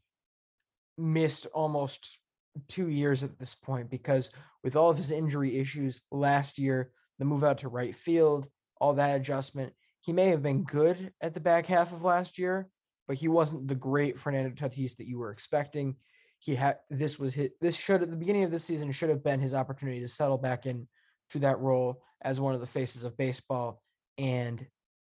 missed 0.97 1.45
almost 1.53 2.19
two 2.67 2.89
years 2.89 3.23
at 3.23 3.37
this 3.37 3.53
point 3.53 3.89
because 3.89 4.31
with 4.63 4.75
all 4.75 4.89
of 4.89 4.97
his 4.97 5.11
injury 5.11 5.57
issues 5.57 6.01
last 6.11 6.57
year 6.57 6.91
the 7.19 7.25
move 7.25 7.43
out 7.43 7.59
to 7.59 7.69
right 7.69 7.95
field 7.95 8.47
all 8.81 8.93
that 8.95 9.15
adjustment 9.15 9.73
he 10.01 10.13
may 10.13 10.27
have 10.27 10.41
been 10.41 10.63
good 10.63 11.11
at 11.21 11.33
the 11.33 11.39
back 11.39 11.65
half 11.65 11.91
of 11.91 12.03
last 12.03 12.37
year 12.37 12.69
but 13.07 13.17
he 13.17 13.27
wasn't 13.27 13.67
the 13.67 13.75
great 13.75 14.19
fernando 14.19 14.49
tatis 14.51 14.97
that 14.97 15.07
you 15.07 15.17
were 15.17 15.31
expecting. 15.31 15.95
He 16.39 16.53
had 16.53 16.77
this 16.89 17.17
was 17.17 17.33
his 17.33 17.49
this 17.61 17.75
should 17.75 18.03
at 18.03 18.11
the 18.11 18.17
beginning 18.17 18.43
of 18.43 18.51
this 18.51 18.65
season 18.65 18.91
should 18.91 19.09
have 19.09 19.23
been 19.23 19.39
his 19.39 19.53
opportunity 19.53 19.99
to 20.01 20.07
settle 20.07 20.37
back 20.37 20.65
in 20.65 20.87
to 21.31 21.39
that 21.39 21.59
role 21.59 22.03
as 22.21 22.39
one 22.39 22.53
of 22.53 22.59
the 22.59 22.67
faces 22.67 23.03
of 23.03 23.17
baseball 23.17 23.81
and 24.17 24.65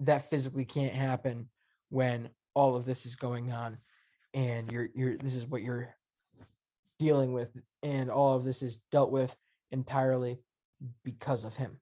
that 0.01 0.29
physically 0.29 0.65
can't 0.65 0.95
happen 0.95 1.49
when 1.91 2.29
all 2.55 2.75
of 2.75 2.85
this 2.85 3.07
is 3.07 3.15
going 3.15 3.53
on 3.53 3.79
and 4.35 4.71
you're 4.73 4.89
you're 4.95 5.17
this 5.19 5.37
is 5.37 5.47
what 5.47 5.63
you're 5.63 5.95
dealing 6.99 7.33
with 7.33 7.51
and 7.83 8.11
all 8.11 8.35
of 8.35 8.45
this 8.45 8.63
is 8.63 8.81
dealt 8.91 9.13
with 9.13 9.37
entirely 9.71 10.41
because 11.05 11.45
of 11.45 11.57
him 11.57 11.79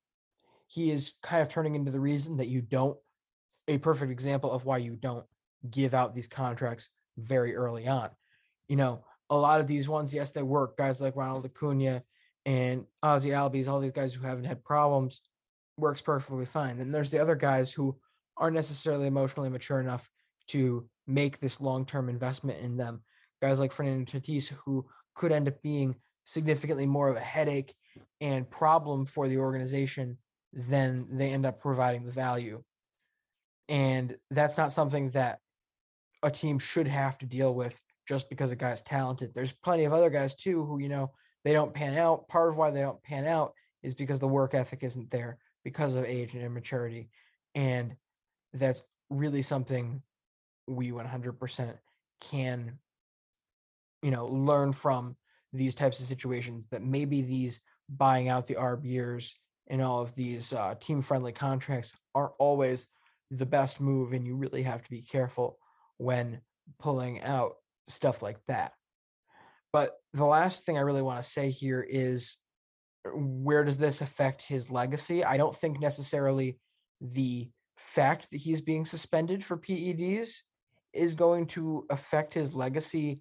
he 0.70 0.90
is 0.90 1.14
kind 1.22 1.42
of 1.42 1.48
turning 1.48 1.74
into 1.74 1.90
the 1.90 2.00
reason 2.00 2.36
that 2.38 2.48
you 2.48 2.62
don't 2.62 2.96
a 3.68 3.78
perfect 3.78 4.10
example 4.10 4.50
of 4.50 4.64
why 4.64 4.78
you 4.78 4.96
don't 4.96 5.26
give 5.70 5.94
out 5.94 6.14
these 6.14 6.28
contracts 6.28 6.88
very 7.18 7.54
early 7.54 7.86
on 7.86 8.08
you 8.68 8.76
know 8.76 9.04
a 9.30 9.36
lot 9.36 9.60
of 9.60 9.66
these 9.66 9.88
ones, 9.88 10.12
yes, 10.12 10.32
they 10.32 10.42
work. 10.42 10.76
Guys 10.76 11.00
like 11.00 11.16
Ronald 11.16 11.46
Acuna 11.46 12.02
and 12.44 12.84
Ozzie 13.02 13.30
Albies, 13.30 13.68
all 13.68 13.80
these 13.80 13.92
guys 13.92 14.12
who 14.12 14.26
haven't 14.26 14.44
had 14.44 14.64
problems, 14.64 15.22
works 15.76 16.00
perfectly 16.00 16.46
fine. 16.46 16.76
Then 16.76 16.90
there's 16.90 17.12
the 17.12 17.20
other 17.20 17.36
guys 17.36 17.72
who 17.72 17.96
aren't 18.36 18.56
necessarily 18.56 19.06
emotionally 19.06 19.48
mature 19.48 19.80
enough 19.80 20.10
to 20.48 20.88
make 21.06 21.38
this 21.38 21.60
long-term 21.60 22.08
investment 22.08 22.60
in 22.60 22.76
them. 22.76 23.02
Guys 23.40 23.60
like 23.60 23.72
Fernando 23.72 24.10
Tatis, 24.10 24.52
who 24.64 24.84
could 25.14 25.32
end 25.32 25.48
up 25.48 25.62
being 25.62 25.94
significantly 26.24 26.86
more 26.86 27.08
of 27.08 27.16
a 27.16 27.20
headache 27.20 27.74
and 28.20 28.50
problem 28.50 29.06
for 29.06 29.28
the 29.28 29.38
organization 29.38 30.18
than 30.52 31.06
they 31.16 31.30
end 31.30 31.46
up 31.46 31.60
providing 31.60 32.04
the 32.04 32.12
value. 32.12 32.62
And 33.68 34.16
that's 34.30 34.58
not 34.58 34.72
something 34.72 35.10
that 35.10 35.38
a 36.22 36.30
team 36.30 36.58
should 36.58 36.88
have 36.88 37.18
to 37.18 37.26
deal 37.26 37.54
with 37.54 37.80
just 38.06 38.28
because 38.28 38.50
a 38.50 38.56
guy's 38.56 38.82
talented. 38.82 39.32
There's 39.32 39.52
plenty 39.52 39.84
of 39.84 39.92
other 39.92 40.10
guys 40.10 40.34
too 40.34 40.64
who, 40.64 40.80
you 40.80 40.88
know, 40.88 41.12
they 41.44 41.52
don't 41.52 41.72
pan 41.72 41.96
out. 41.96 42.28
Part 42.28 42.50
of 42.50 42.56
why 42.56 42.70
they 42.70 42.80
don't 42.80 43.02
pan 43.02 43.26
out 43.26 43.54
is 43.82 43.94
because 43.94 44.18
the 44.18 44.28
work 44.28 44.54
ethic 44.54 44.82
isn't 44.82 45.10
there 45.10 45.38
because 45.64 45.94
of 45.94 46.04
age 46.04 46.34
and 46.34 46.42
immaturity. 46.42 47.08
And 47.54 47.94
that's 48.52 48.82
really 49.08 49.42
something 49.42 50.02
we 50.66 50.90
100% 50.90 51.74
can, 52.20 52.78
you 54.02 54.10
know, 54.10 54.26
learn 54.26 54.72
from 54.72 55.16
these 55.52 55.74
types 55.74 56.00
of 56.00 56.06
situations 56.06 56.66
that 56.70 56.82
maybe 56.82 57.22
these 57.22 57.60
buying 57.88 58.28
out 58.28 58.46
the 58.46 58.54
arb 58.54 58.84
years 58.84 59.38
and 59.70 59.80
all 59.80 60.02
of 60.02 60.14
these 60.14 60.52
uh, 60.52 60.74
team 60.80 61.00
friendly 61.00 61.32
contracts 61.32 61.94
aren't 62.14 62.32
always 62.38 62.88
the 63.30 63.46
best 63.46 63.80
move. 63.80 64.12
And 64.12 64.26
you 64.26 64.34
really 64.36 64.62
have 64.64 64.82
to 64.82 64.90
be 64.90 65.00
careful 65.00 65.58
when 65.96 66.40
pulling 66.80 67.22
out 67.22 67.54
stuff 67.86 68.20
like 68.20 68.38
that. 68.48 68.72
But 69.72 69.92
the 70.12 70.24
last 70.24 70.66
thing 70.66 70.76
I 70.76 70.82
really 70.82 71.02
want 71.02 71.22
to 71.22 71.30
say 71.30 71.50
here 71.50 71.86
is 71.88 72.36
uh, 73.06 73.10
where 73.14 73.64
does 73.64 73.78
this 73.78 74.00
affect 74.00 74.42
his 74.42 74.70
legacy? 74.70 75.24
I 75.24 75.36
don't 75.36 75.54
think 75.54 75.80
necessarily 75.80 76.58
the 77.00 77.48
fact 77.78 78.30
that 78.30 78.38
he's 78.38 78.60
being 78.60 78.84
suspended 78.84 79.44
for 79.44 79.56
PEDs 79.56 80.40
is 80.92 81.14
going 81.14 81.46
to 81.46 81.86
affect 81.90 82.34
his 82.34 82.54
legacy 82.54 83.20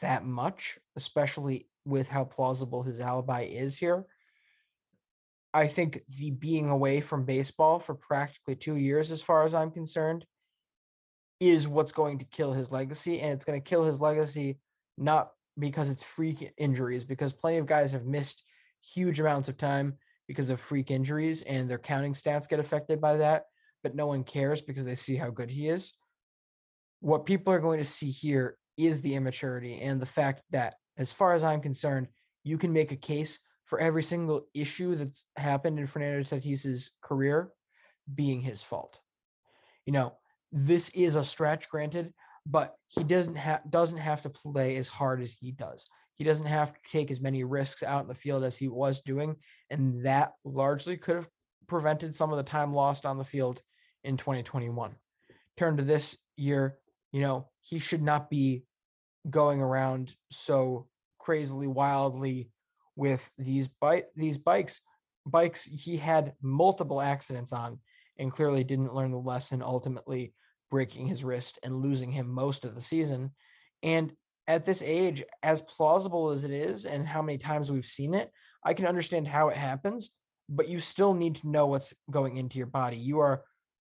that 0.00 0.24
much, 0.24 0.78
especially 0.96 1.66
with 1.84 2.08
how 2.08 2.24
plausible 2.24 2.84
his 2.84 3.00
alibi 3.00 3.42
is 3.42 3.76
here. 3.76 4.06
I 5.52 5.66
think 5.66 6.02
the 6.18 6.30
being 6.30 6.70
away 6.70 7.00
from 7.00 7.24
baseball 7.24 7.80
for 7.80 7.94
practically 7.94 8.54
two 8.54 8.76
years, 8.76 9.10
as 9.10 9.22
far 9.22 9.44
as 9.44 9.54
I'm 9.54 9.70
concerned, 9.70 10.24
is 11.40 11.66
what's 11.66 11.92
going 11.92 12.18
to 12.18 12.24
kill 12.26 12.52
his 12.52 12.70
legacy. 12.70 13.20
And 13.20 13.32
it's 13.32 13.44
going 13.44 13.60
to 13.60 13.68
kill 13.68 13.82
his 13.82 14.00
legacy 14.00 14.58
not 14.96 15.30
because 15.58 15.90
it's 15.90 16.04
freak 16.04 16.52
injuries, 16.58 17.04
because 17.04 17.32
plenty 17.32 17.58
of 17.58 17.66
guys 17.66 17.92
have 17.92 18.06
missed 18.06 18.44
huge 18.94 19.20
amounts 19.20 19.48
of 19.48 19.56
time 19.56 19.94
because 20.28 20.50
of 20.50 20.60
freak 20.60 20.90
injuries 20.90 21.42
and 21.42 21.68
their 21.68 21.78
counting 21.78 22.12
stats 22.12 22.48
get 22.48 22.60
affected 22.60 23.00
by 23.00 23.16
that, 23.16 23.44
but 23.82 23.96
no 23.96 24.06
one 24.06 24.22
cares 24.22 24.62
because 24.62 24.84
they 24.84 24.94
see 24.94 25.16
how 25.16 25.30
good 25.30 25.50
he 25.50 25.68
is. 25.68 25.94
What 27.00 27.26
people 27.26 27.52
are 27.52 27.60
going 27.60 27.78
to 27.78 27.84
see 27.84 28.10
here 28.10 28.56
is 28.76 29.00
the 29.00 29.14
immaturity 29.14 29.80
and 29.80 30.00
the 30.00 30.06
fact 30.06 30.42
that, 30.50 30.74
as 30.98 31.12
far 31.12 31.34
as 31.34 31.42
I'm 31.42 31.60
concerned, 31.60 32.06
you 32.44 32.58
can 32.58 32.72
make 32.72 32.92
a 32.92 32.96
case 32.96 33.40
for 33.70 33.78
every 33.78 34.02
single 34.02 34.42
issue 34.52 34.96
that's 34.96 35.26
happened 35.36 35.78
in 35.78 35.86
Fernando 35.86 36.24
Tatis's 36.24 36.90
career 37.00 37.52
being 38.12 38.40
his 38.40 38.64
fault. 38.64 38.98
You 39.86 39.92
know, 39.92 40.14
this 40.50 40.90
is 40.90 41.14
a 41.14 41.22
stretch, 41.22 41.68
granted, 41.70 42.12
but 42.44 42.74
he 42.88 43.04
doesn't 43.04 43.36
have 43.36 43.60
doesn't 43.70 43.98
have 43.98 44.22
to 44.22 44.28
play 44.28 44.74
as 44.74 44.88
hard 44.88 45.22
as 45.22 45.32
he 45.32 45.52
does. 45.52 45.86
He 46.14 46.24
doesn't 46.24 46.46
have 46.46 46.72
to 46.72 46.80
take 46.90 47.12
as 47.12 47.20
many 47.20 47.44
risks 47.44 47.84
out 47.84 48.02
in 48.02 48.08
the 48.08 48.14
field 48.14 48.42
as 48.42 48.58
he 48.58 48.66
was 48.66 49.02
doing, 49.02 49.36
and 49.70 50.04
that 50.04 50.32
largely 50.44 50.96
could 50.96 51.14
have 51.14 51.28
prevented 51.68 52.12
some 52.12 52.32
of 52.32 52.38
the 52.38 52.42
time 52.42 52.74
lost 52.74 53.06
on 53.06 53.18
the 53.18 53.24
field 53.24 53.62
in 54.02 54.16
2021. 54.16 54.96
Turn 55.56 55.76
to 55.76 55.84
this 55.84 56.18
year, 56.36 56.76
you 57.12 57.20
know, 57.20 57.48
he 57.62 57.78
should 57.78 58.02
not 58.02 58.30
be 58.30 58.64
going 59.30 59.60
around 59.60 60.12
so 60.32 60.88
crazily 61.20 61.68
wildly 61.68 62.50
with 62.96 63.30
these 63.38 63.68
bike 63.68 64.08
these 64.16 64.38
bikes 64.38 64.80
bikes 65.26 65.64
he 65.64 65.96
had 65.96 66.34
multiple 66.42 67.00
accidents 67.00 67.52
on 67.52 67.78
and 68.20 68.30
clearly 68.30 68.62
didn't 68.62 68.94
learn 68.94 69.10
the 69.10 69.18
lesson, 69.18 69.62
ultimately 69.62 70.34
breaking 70.70 71.06
his 71.06 71.24
wrist 71.24 71.58
and 71.62 71.80
losing 71.82 72.12
him 72.12 72.28
most 72.28 72.64
of 72.64 72.74
the 72.74 72.80
season. 72.80 73.30
And 73.82 74.12
at 74.46 74.64
this 74.64 74.82
age, 74.82 75.24
as 75.42 75.62
plausible 75.62 76.30
as 76.30 76.44
it 76.44 76.50
is, 76.50 76.84
and 76.84 77.08
how 77.08 77.22
many 77.22 77.38
times 77.38 77.72
we've 77.72 77.86
seen 77.86 78.14
it, 78.14 78.30
I 78.62 78.74
can 78.74 78.86
understand 78.86 79.26
how 79.26 79.48
it 79.48 79.56
happens, 79.56 80.10
but 80.48 80.68
you 80.68 80.80
still 80.80 81.14
need 81.14 81.36
to 81.36 81.48
know 81.48 81.66
what's 81.66 81.94
going 82.10 82.36
into 82.36 82.58
your 82.58 82.66
body. 82.66 82.98
You 82.98 83.20
are 83.20 83.42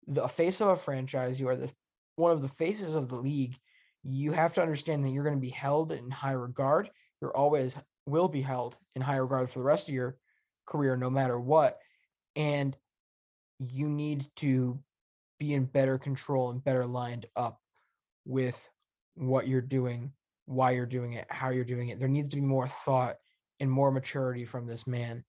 the 0.07 0.27
face 0.27 0.61
of 0.61 0.69
a 0.69 0.77
franchise, 0.77 1.39
you 1.39 1.49
are 1.49 1.57
the 1.57 1.69
one 2.15 2.31
of 2.31 2.41
the 2.41 2.47
faces 2.47 2.95
of 2.95 3.09
the 3.09 3.15
league. 3.15 3.57
You 4.03 4.31
have 4.31 4.53
to 4.55 4.61
understand 4.61 5.03
that 5.03 5.09
you're 5.09 5.23
going 5.23 5.35
to 5.35 5.41
be 5.41 5.49
held 5.49 5.91
in 5.91 6.09
high 6.09 6.31
regard. 6.31 6.89
You're 7.21 7.35
always 7.35 7.77
will 8.05 8.27
be 8.27 8.41
held 8.41 8.77
in 8.95 9.01
high 9.01 9.17
regard 9.17 9.49
for 9.49 9.59
the 9.59 9.65
rest 9.65 9.87
of 9.87 9.93
your 9.93 10.17
career, 10.65 10.95
no 10.95 11.09
matter 11.09 11.39
what. 11.39 11.79
And 12.35 12.75
you 13.59 13.87
need 13.87 14.25
to 14.37 14.79
be 15.39 15.53
in 15.53 15.65
better 15.65 15.97
control 15.97 16.49
and 16.49 16.63
better 16.63 16.85
lined 16.85 17.25
up 17.35 17.59
with 18.25 18.69
what 19.15 19.47
you're 19.47 19.61
doing, 19.61 20.11
why 20.45 20.71
you're 20.71 20.85
doing 20.85 21.13
it, 21.13 21.25
how 21.29 21.49
you're 21.49 21.63
doing 21.63 21.89
it. 21.89 21.99
There 21.99 22.09
needs 22.09 22.29
to 22.29 22.37
be 22.37 22.41
more 22.41 22.67
thought 22.67 23.17
and 23.59 23.69
more 23.69 23.91
maturity 23.91 24.45
from 24.45 24.65
this 24.65 24.87
man 24.87 25.23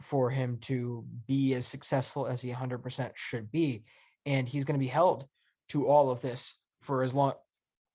for 0.00 0.30
him 0.30 0.58
to 0.62 1.04
be 1.26 1.54
as 1.54 1.66
successful 1.66 2.26
as 2.26 2.42
he 2.42 2.50
100% 2.50 3.10
should 3.14 3.50
be. 3.52 3.84
And 4.26 4.48
he's 4.48 4.64
going 4.64 4.78
to 4.78 4.84
be 4.84 4.86
held 4.86 5.26
to 5.70 5.86
all 5.86 6.10
of 6.10 6.20
this 6.20 6.56
for 6.80 7.02
as 7.02 7.14
long 7.14 7.34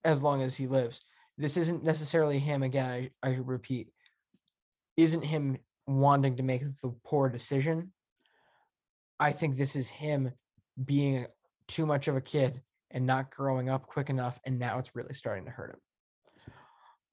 as 0.04 0.22
long 0.22 0.42
as 0.42 0.56
he 0.56 0.68
lives. 0.68 1.04
This 1.40 1.56
isn't 1.56 1.86
necessarily 1.86 2.38
him 2.38 2.64
again, 2.64 3.10
I, 3.24 3.30
I 3.30 3.36
repeat, 3.36 3.88
isn't 4.98 5.24
him 5.24 5.58
wanting 5.88 6.36
to 6.36 6.44
make 6.44 6.62
the 6.62 6.94
poor 7.06 7.30
decision. 7.30 7.94
I 9.22 9.32
think 9.32 9.56
this 9.56 9.78
is 9.78 9.88
him 9.88 10.34
being 10.84 11.28
too 11.70 11.86
much 11.86 12.10
of 12.10 12.18
a 12.18 12.22
kid 12.22 12.62
and 12.92 13.06
not 13.06 13.32
growing 13.32 13.70
up 13.70 13.88
quick 13.88 14.10
enough. 14.10 14.38
And 14.46 14.60
now 14.60 14.80
it's 14.80 14.98
really 14.98 15.14
starting 15.14 15.46
to 15.46 15.52
hurt 15.52 15.72
him. 15.72 16.54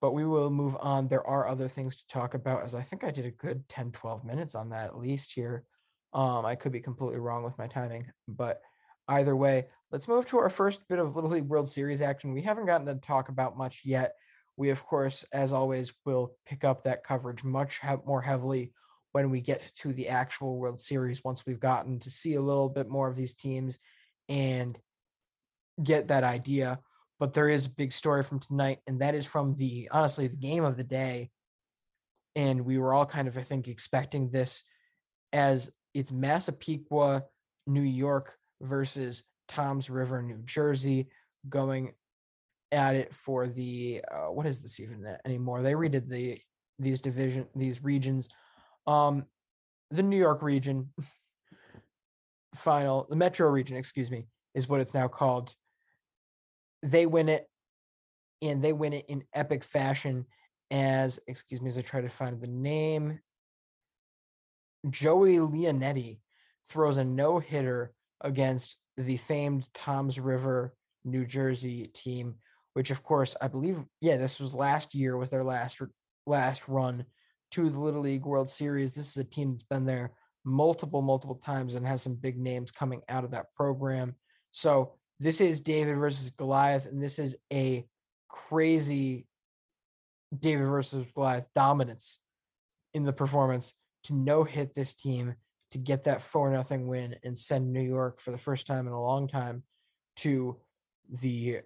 But 0.00 0.12
we 0.12 0.24
will 0.24 0.50
move 0.50 0.76
on. 0.80 1.06
There 1.06 1.26
are 1.26 1.46
other 1.46 1.68
things 1.68 1.96
to 1.98 2.06
talk 2.08 2.34
about, 2.34 2.64
as 2.64 2.74
I 2.74 2.82
think 2.82 3.04
I 3.04 3.12
did 3.12 3.26
a 3.26 3.30
good 3.30 3.68
10, 3.68 3.92
12 3.92 4.24
minutes 4.24 4.56
on 4.56 4.70
that 4.70 4.86
at 4.86 4.98
least 4.98 5.32
here. 5.32 5.64
Um, 6.12 6.44
I 6.44 6.56
could 6.56 6.72
be 6.72 6.80
completely 6.80 7.20
wrong 7.20 7.44
with 7.44 7.56
my 7.58 7.68
timing, 7.68 8.10
but 8.26 8.60
either 9.08 9.36
way, 9.36 9.66
let's 9.90 10.08
move 10.08 10.26
to 10.26 10.38
our 10.38 10.50
first 10.50 10.86
bit 10.88 10.98
of 10.98 11.14
Little 11.14 11.30
League 11.30 11.48
World 11.48 11.68
Series 11.68 12.02
action. 12.02 12.32
We 12.32 12.42
haven't 12.42 12.66
gotten 12.66 12.86
to 12.86 12.94
talk 12.96 13.28
about 13.28 13.56
much 13.56 13.82
yet. 13.84 14.14
We, 14.56 14.70
of 14.70 14.84
course, 14.84 15.24
as 15.32 15.52
always, 15.52 15.92
will 16.04 16.34
pick 16.46 16.64
up 16.64 16.84
that 16.84 17.04
coverage 17.04 17.44
much 17.44 17.80
more 18.06 18.22
heavily 18.22 18.72
when 19.12 19.30
we 19.30 19.40
get 19.40 19.70
to 19.76 19.92
the 19.92 20.08
actual 20.08 20.58
World 20.58 20.80
Series 20.80 21.24
once 21.24 21.46
we've 21.46 21.60
gotten 21.60 21.98
to 22.00 22.10
see 22.10 22.34
a 22.34 22.40
little 22.40 22.68
bit 22.68 22.88
more 22.88 23.08
of 23.08 23.16
these 23.16 23.34
teams 23.34 23.78
and 24.28 24.78
get 25.82 26.08
that 26.08 26.24
idea. 26.24 26.80
But 27.18 27.32
there 27.32 27.48
is 27.48 27.66
a 27.66 27.70
big 27.70 27.92
story 27.92 28.22
from 28.22 28.40
tonight, 28.40 28.80
and 28.86 29.00
that 29.00 29.14
is 29.14 29.24
from 29.24 29.52
the 29.52 29.88
honestly 29.90 30.26
the 30.26 30.36
game 30.36 30.64
of 30.64 30.76
the 30.76 30.84
day. 30.84 31.30
And 32.34 32.66
we 32.66 32.76
were 32.76 32.92
all 32.92 33.06
kind 33.06 33.28
of, 33.28 33.38
I 33.38 33.42
think, 33.42 33.68
expecting 33.68 34.28
this 34.28 34.64
as 35.32 35.70
it's 35.94 36.12
Massapequa, 36.12 37.24
New 37.66 37.82
York 37.82 38.36
versus 38.60 39.22
Toms 39.48 39.90
River, 39.90 40.22
New 40.22 40.40
Jersey, 40.44 41.08
going 41.48 41.92
at 42.72 42.94
it 42.94 43.14
for 43.14 43.46
the 43.46 44.02
uh, 44.10 44.26
what 44.26 44.46
is 44.46 44.62
this 44.62 44.80
even 44.80 45.16
anymore? 45.24 45.62
They 45.62 45.72
redid 45.72 46.08
the 46.08 46.38
these 46.78 47.00
division 47.00 47.46
these 47.54 47.82
regions. 47.82 48.28
Um, 48.86 49.24
the 49.90 50.02
New 50.02 50.18
York 50.18 50.42
region 50.42 50.90
final, 52.54 53.06
the 53.08 53.16
Metro 53.16 53.48
region, 53.48 53.76
excuse 53.76 54.10
me, 54.10 54.26
is 54.54 54.68
what 54.68 54.80
it's 54.80 54.94
now 54.94 55.08
called. 55.08 55.54
They 56.82 57.06
win 57.06 57.28
it, 57.28 57.48
and 58.42 58.62
they 58.62 58.72
win 58.72 58.92
it 58.92 59.06
in 59.08 59.24
epic 59.34 59.64
fashion. 59.64 60.26
As 60.72 61.20
excuse 61.28 61.62
me, 61.62 61.68
as 61.68 61.78
I 61.78 61.82
try 61.82 62.00
to 62.00 62.08
find 62.08 62.40
the 62.40 62.48
name, 62.48 63.20
Joey 64.90 65.36
Leonetti 65.36 66.18
throws 66.68 66.96
a 66.96 67.04
no 67.04 67.38
hitter 67.38 67.92
against 68.20 68.78
the 68.96 69.16
famed 69.16 69.66
Toms 69.74 70.18
River, 70.18 70.74
New 71.04 71.24
Jersey 71.24 71.86
team, 71.94 72.36
which 72.74 72.90
of 72.90 73.02
course 73.02 73.36
I 73.40 73.48
believe, 73.48 73.78
yeah, 74.00 74.16
this 74.16 74.40
was 74.40 74.54
last 74.54 74.94
year 74.94 75.16
was 75.16 75.30
their 75.30 75.44
last 75.44 75.80
last 76.26 76.68
run 76.68 77.04
to 77.52 77.70
the 77.70 77.78
Little 77.78 78.02
League 78.02 78.26
World 78.26 78.50
Series. 78.50 78.94
This 78.94 79.08
is 79.08 79.16
a 79.16 79.24
team 79.24 79.52
that's 79.52 79.62
been 79.62 79.86
there 79.86 80.12
multiple, 80.44 81.02
multiple 81.02 81.36
times 81.36 81.74
and 81.74 81.86
has 81.86 82.02
some 82.02 82.14
big 82.14 82.38
names 82.38 82.70
coming 82.70 83.02
out 83.08 83.24
of 83.24 83.32
that 83.32 83.54
program. 83.54 84.14
So 84.52 84.94
this 85.20 85.40
is 85.40 85.60
David 85.60 85.96
versus 85.96 86.30
Goliath, 86.30 86.86
and 86.86 87.02
this 87.02 87.18
is 87.18 87.36
a 87.52 87.86
crazy 88.28 89.26
David 90.38 90.66
versus 90.66 91.06
Goliath 91.14 91.48
dominance 91.54 92.20
in 92.94 93.04
the 93.04 93.12
performance 93.12 93.74
to 94.04 94.14
no 94.14 94.44
hit 94.44 94.74
this 94.74 94.94
team 94.94 95.34
to 95.72 95.78
get 95.78 96.04
that 96.04 96.22
four 96.22 96.50
nothing 96.50 96.86
win 96.86 97.16
and 97.24 97.36
send 97.36 97.72
New 97.72 97.82
York 97.82 98.20
for 98.20 98.30
the 98.30 98.38
first 98.38 98.66
time 98.66 98.86
in 98.86 98.92
a 98.92 99.02
long 99.02 99.26
time 99.26 99.62
to 100.16 100.56
the 101.20 101.60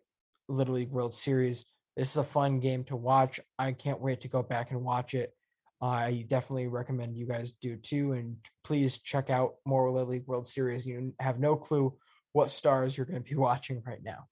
Little 0.48 0.74
League 0.74 0.90
World 0.90 1.14
Series. 1.14 1.66
This 1.96 2.10
is 2.10 2.16
a 2.16 2.24
fun 2.24 2.60
game 2.60 2.84
to 2.84 2.96
watch. 2.96 3.40
I 3.58 3.72
can't 3.72 4.00
wait 4.00 4.20
to 4.22 4.28
go 4.28 4.42
back 4.42 4.70
and 4.70 4.82
watch 4.82 5.14
it. 5.14 5.34
I 5.82 6.26
definitely 6.28 6.68
recommend 6.68 7.16
you 7.16 7.26
guys 7.26 7.52
do 7.52 7.76
too. 7.76 8.12
And 8.12 8.36
please 8.64 8.98
check 8.98 9.30
out 9.30 9.54
more 9.64 9.90
Little 9.90 10.10
League 10.10 10.26
World 10.26 10.46
Series. 10.46 10.86
You 10.86 11.14
have 11.20 11.38
no 11.38 11.56
clue 11.56 11.94
what 12.32 12.50
stars 12.50 12.96
you're 12.96 13.06
going 13.06 13.22
to 13.22 13.28
be 13.28 13.36
watching 13.40 13.82
right 13.86 14.02
now. 14.02 14.26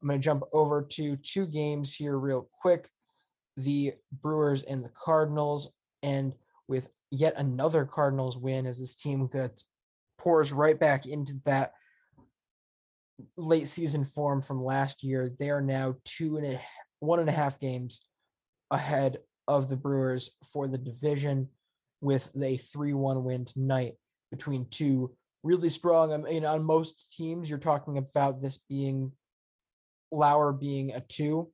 I'm 0.00 0.08
going 0.08 0.20
to 0.20 0.24
jump 0.24 0.42
over 0.52 0.82
to 0.82 1.16
two 1.16 1.46
games 1.46 1.94
here 1.94 2.18
real 2.18 2.48
quick 2.60 2.88
the 3.56 3.92
Brewers 4.22 4.62
and 4.62 4.84
the 4.84 4.90
Cardinals. 4.90 5.68
And 6.02 6.34
with 6.68 6.88
yet 7.10 7.34
another 7.36 7.84
Cardinals 7.84 8.38
win 8.38 8.66
as 8.66 8.78
this 8.78 8.94
team 8.94 9.26
gets 9.26 9.64
pours 10.18 10.52
right 10.52 10.78
back 10.78 11.06
into 11.06 11.34
that 11.44 11.72
late 13.36 13.68
season 13.68 14.04
form 14.04 14.42
from 14.42 14.64
last 14.64 15.02
year. 15.02 15.30
They 15.38 15.50
are 15.50 15.60
now 15.60 15.96
two 16.04 16.36
and 16.36 16.46
a 16.46 16.60
one 17.00 17.18
and 17.18 17.28
a 17.28 17.32
half 17.32 17.58
games 17.60 18.02
ahead 18.70 19.18
of 19.48 19.68
the 19.68 19.76
Brewers 19.76 20.30
for 20.52 20.68
the 20.68 20.78
division 20.78 21.48
with 22.00 22.30
a 22.36 22.58
3-1 22.58 23.22
win 23.22 23.44
tonight 23.44 23.94
between 24.30 24.66
two 24.70 25.14
really 25.42 25.68
strong. 25.68 26.12
I 26.12 26.16
mean, 26.16 26.44
on 26.44 26.64
most 26.64 27.14
teams, 27.16 27.50
you're 27.50 27.58
talking 27.58 27.98
about 27.98 28.40
this 28.40 28.58
being 28.68 29.12
Lauer 30.10 30.52
being 30.52 30.92
a 30.92 31.00
two. 31.00 31.50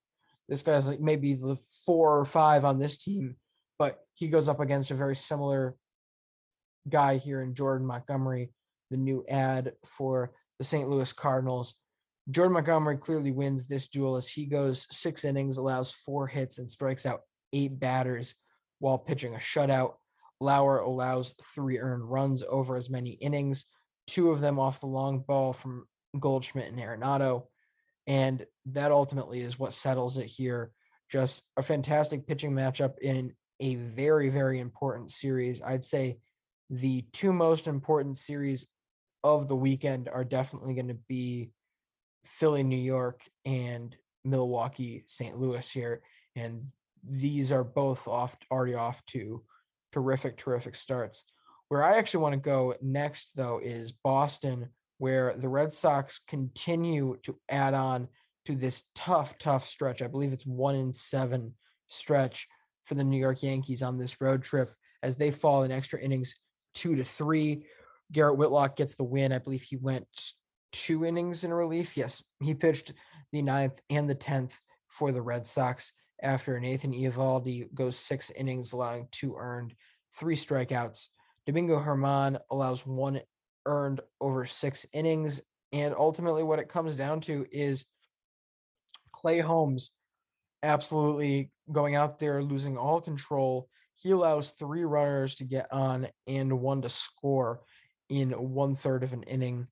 This 0.48 0.62
guy's 0.62 0.88
like 0.88 1.00
maybe 1.00 1.34
the 1.34 1.56
four 1.86 2.18
or 2.18 2.24
five 2.24 2.64
on 2.64 2.78
this 2.78 2.98
team 2.98 3.36
but 3.78 4.00
he 4.14 4.28
goes 4.28 4.48
up 4.48 4.60
against 4.60 4.90
a 4.90 4.94
very 4.94 5.16
similar 5.16 5.76
guy 6.88 7.16
here 7.16 7.42
in 7.42 7.54
Jordan 7.54 7.86
Montgomery, 7.86 8.50
the 8.90 8.96
new 8.96 9.24
ad 9.28 9.72
for 9.84 10.32
the 10.58 10.64
St. 10.64 10.88
Louis 10.88 11.12
Cardinals. 11.12 11.74
Jordan 12.30 12.54
Montgomery 12.54 12.96
clearly 12.98 13.30
wins 13.30 13.66
this 13.66 13.88
duel 13.88 14.16
as 14.16 14.28
he 14.28 14.44
goes 14.46 14.86
six 14.90 15.24
innings, 15.24 15.56
allows 15.56 15.92
four 15.92 16.26
hits, 16.26 16.58
and 16.58 16.70
strikes 16.70 17.06
out 17.06 17.22
eight 17.52 17.78
batters 17.78 18.34
while 18.80 18.98
pitching 18.98 19.34
a 19.34 19.38
shutout. 19.38 19.94
Lauer 20.40 20.78
allows 20.78 21.34
three 21.54 21.78
earned 21.78 22.08
runs 22.08 22.42
over 22.48 22.76
as 22.76 22.90
many 22.90 23.10
innings, 23.10 23.66
two 24.06 24.30
of 24.30 24.40
them 24.40 24.58
off 24.58 24.80
the 24.80 24.86
long 24.86 25.20
ball 25.20 25.52
from 25.52 25.86
Goldschmidt 26.18 26.70
and 26.70 26.78
Arenado. 26.78 27.44
And 28.06 28.44
that 28.66 28.92
ultimately 28.92 29.40
is 29.40 29.58
what 29.58 29.72
settles 29.72 30.18
it 30.18 30.26
here. 30.26 30.72
Just 31.10 31.42
a 31.56 31.62
fantastic 31.62 32.26
pitching 32.26 32.52
matchup 32.52 32.98
in 33.00 33.32
a 33.60 33.76
very, 33.76 34.28
very 34.28 34.60
important 34.60 35.10
series. 35.10 35.62
I'd 35.62 35.84
say 35.84 36.18
the 36.70 37.04
two 37.12 37.32
most 37.32 37.66
important 37.66 38.16
series 38.16 38.66
of 39.24 39.48
the 39.48 39.56
weekend 39.56 40.08
are 40.08 40.24
definitely 40.24 40.74
going 40.74 40.88
to 40.88 40.98
be 41.08 41.50
Philly, 42.24 42.62
New 42.62 42.76
York, 42.76 43.22
and 43.44 43.96
Milwaukee, 44.24 45.04
St. 45.06 45.38
Louis 45.38 45.68
here. 45.70 46.02
And 46.36 46.66
these 47.04 47.52
are 47.52 47.64
both 47.64 48.06
off 48.06 48.36
already 48.50 48.74
off 48.74 49.04
to 49.06 49.42
terrific, 49.92 50.36
terrific 50.36 50.76
starts. 50.76 51.24
Where 51.68 51.82
I 51.82 51.98
actually 51.98 52.22
want 52.22 52.34
to 52.34 52.40
go 52.40 52.74
next, 52.80 53.36
though, 53.36 53.60
is 53.62 53.92
Boston, 53.92 54.68
where 54.98 55.34
the 55.34 55.48
Red 55.48 55.72
Sox 55.72 56.20
continue 56.26 57.18
to 57.24 57.38
add 57.48 57.74
on 57.74 58.08
to 58.46 58.54
this 58.54 58.84
tough, 58.94 59.36
tough 59.38 59.66
stretch. 59.66 60.00
I 60.00 60.06
believe 60.06 60.32
it's 60.32 60.46
one 60.46 60.76
in 60.76 60.92
seven 60.92 61.54
stretch 61.88 62.48
for 62.88 62.94
the 62.94 63.04
New 63.04 63.18
York 63.18 63.42
Yankees 63.42 63.82
on 63.82 63.98
this 63.98 64.20
road 64.20 64.42
trip 64.42 64.72
as 65.02 65.16
they 65.16 65.30
fall 65.30 65.62
in 65.62 65.70
extra 65.70 66.00
innings 66.00 66.34
two 66.74 66.96
to 66.96 67.04
three. 67.04 67.66
Garrett 68.10 68.38
Whitlock 68.38 68.76
gets 68.76 68.96
the 68.96 69.04
win. 69.04 69.32
I 69.32 69.38
believe 69.38 69.62
he 69.62 69.76
went 69.76 70.06
two 70.72 71.04
innings 71.04 71.44
in 71.44 71.52
relief. 71.52 71.96
Yes, 71.96 72.24
he 72.42 72.54
pitched 72.54 72.94
the 73.32 73.42
ninth 73.42 73.80
and 73.90 74.08
the 74.08 74.14
tenth 74.14 74.58
for 74.88 75.12
the 75.12 75.20
Red 75.20 75.46
Sox 75.46 75.92
after 76.22 76.58
Nathan 76.58 76.92
Eovaldi 76.92 77.72
goes 77.74 77.98
six 77.98 78.30
innings, 78.30 78.72
allowing 78.72 79.06
two 79.12 79.36
earned, 79.36 79.74
three 80.16 80.34
strikeouts. 80.34 81.08
Domingo 81.46 81.78
Germán 81.78 82.38
allows 82.50 82.86
one 82.86 83.20
earned 83.66 84.00
over 84.20 84.44
six 84.44 84.86
innings. 84.92 85.42
And 85.72 85.94
ultimately, 85.96 86.42
what 86.42 86.58
it 86.58 86.68
comes 86.68 86.96
down 86.96 87.20
to 87.22 87.46
is 87.52 87.84
Clay 89.12 89.40
Holmes 89.40 89.90
absolutely 90.62 91.50
going 91.72 91.94
out 91.94 92.18
there, 92.18 92.42
losing 92.42 92.76
all 92.76 93.00
control. 93.00 93.68
He 93.94 94.10
allows 94.10 94.50
three 94.50 94.84
runners 94.84 95.34
to 95.36 95.44
get 95.44 95.72
on 95.72 96.08
and 96.26 96.60
one 96.60 96.82
to 96.82 96.88
score 96.88 97.60
in 98.08 98.30
one 98.30 98.76
third 98.76 99.02
of 99.02 99.12
an 99.12 99.22
inning. 99.24 99.66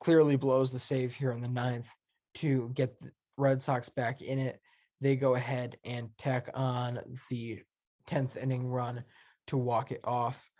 Clearly 0.00 0.36
blows 0.36 0.72
the 0.72 0.78
save 0.78 1.14
here 1.14 1.32
in 1.32 1.40
the 1.40 1.48
ninth 1.48 1.90
to 2.36 2.70
get 2.74 3.00
the 3.00 3.10
Red 3.36 3.60
Sox 3.60 3.88
back 3.88 4.22
in 4.22 4.38
it. 4.38 4.60
They 5.00 5.16
go 5.16 5.34
ahead 5.34 5.76
and 5.84 6.10
tack 6.18 6.50
on 6.54 7.00
the 7.30 7.62
10th 8.06 8.36
inning 8.36 8.66
run 8.66 9.04
to 9.46 9.56
walk 9.56 9.92
it 9.92 10.00
off. 10.04 10.50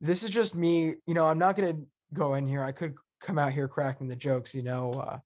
This 0.00 0.22
is 0.22 0.30
just 0.30 0.54
me. 0.54 0.94
You 1.06 1.14
know, 1.14 1.26
I'm 1.26 1.38
not 1.38 1.56
going 1.56 1.76
to 1.76 1.82
go 2.12 2.34
in 2.34 2.46
here. 2.46 2.62
I 2.62 2.72
could 2.72 2.94
come 3.20 3.38
out 3.38 3.52
here 3.52 3.66
cracking 3.66 4.08
the 4.08 4.16
jokes. 4.16 4.54
You 4.54 4.62
know, 4.62 4.92
uh, 4.92 5.18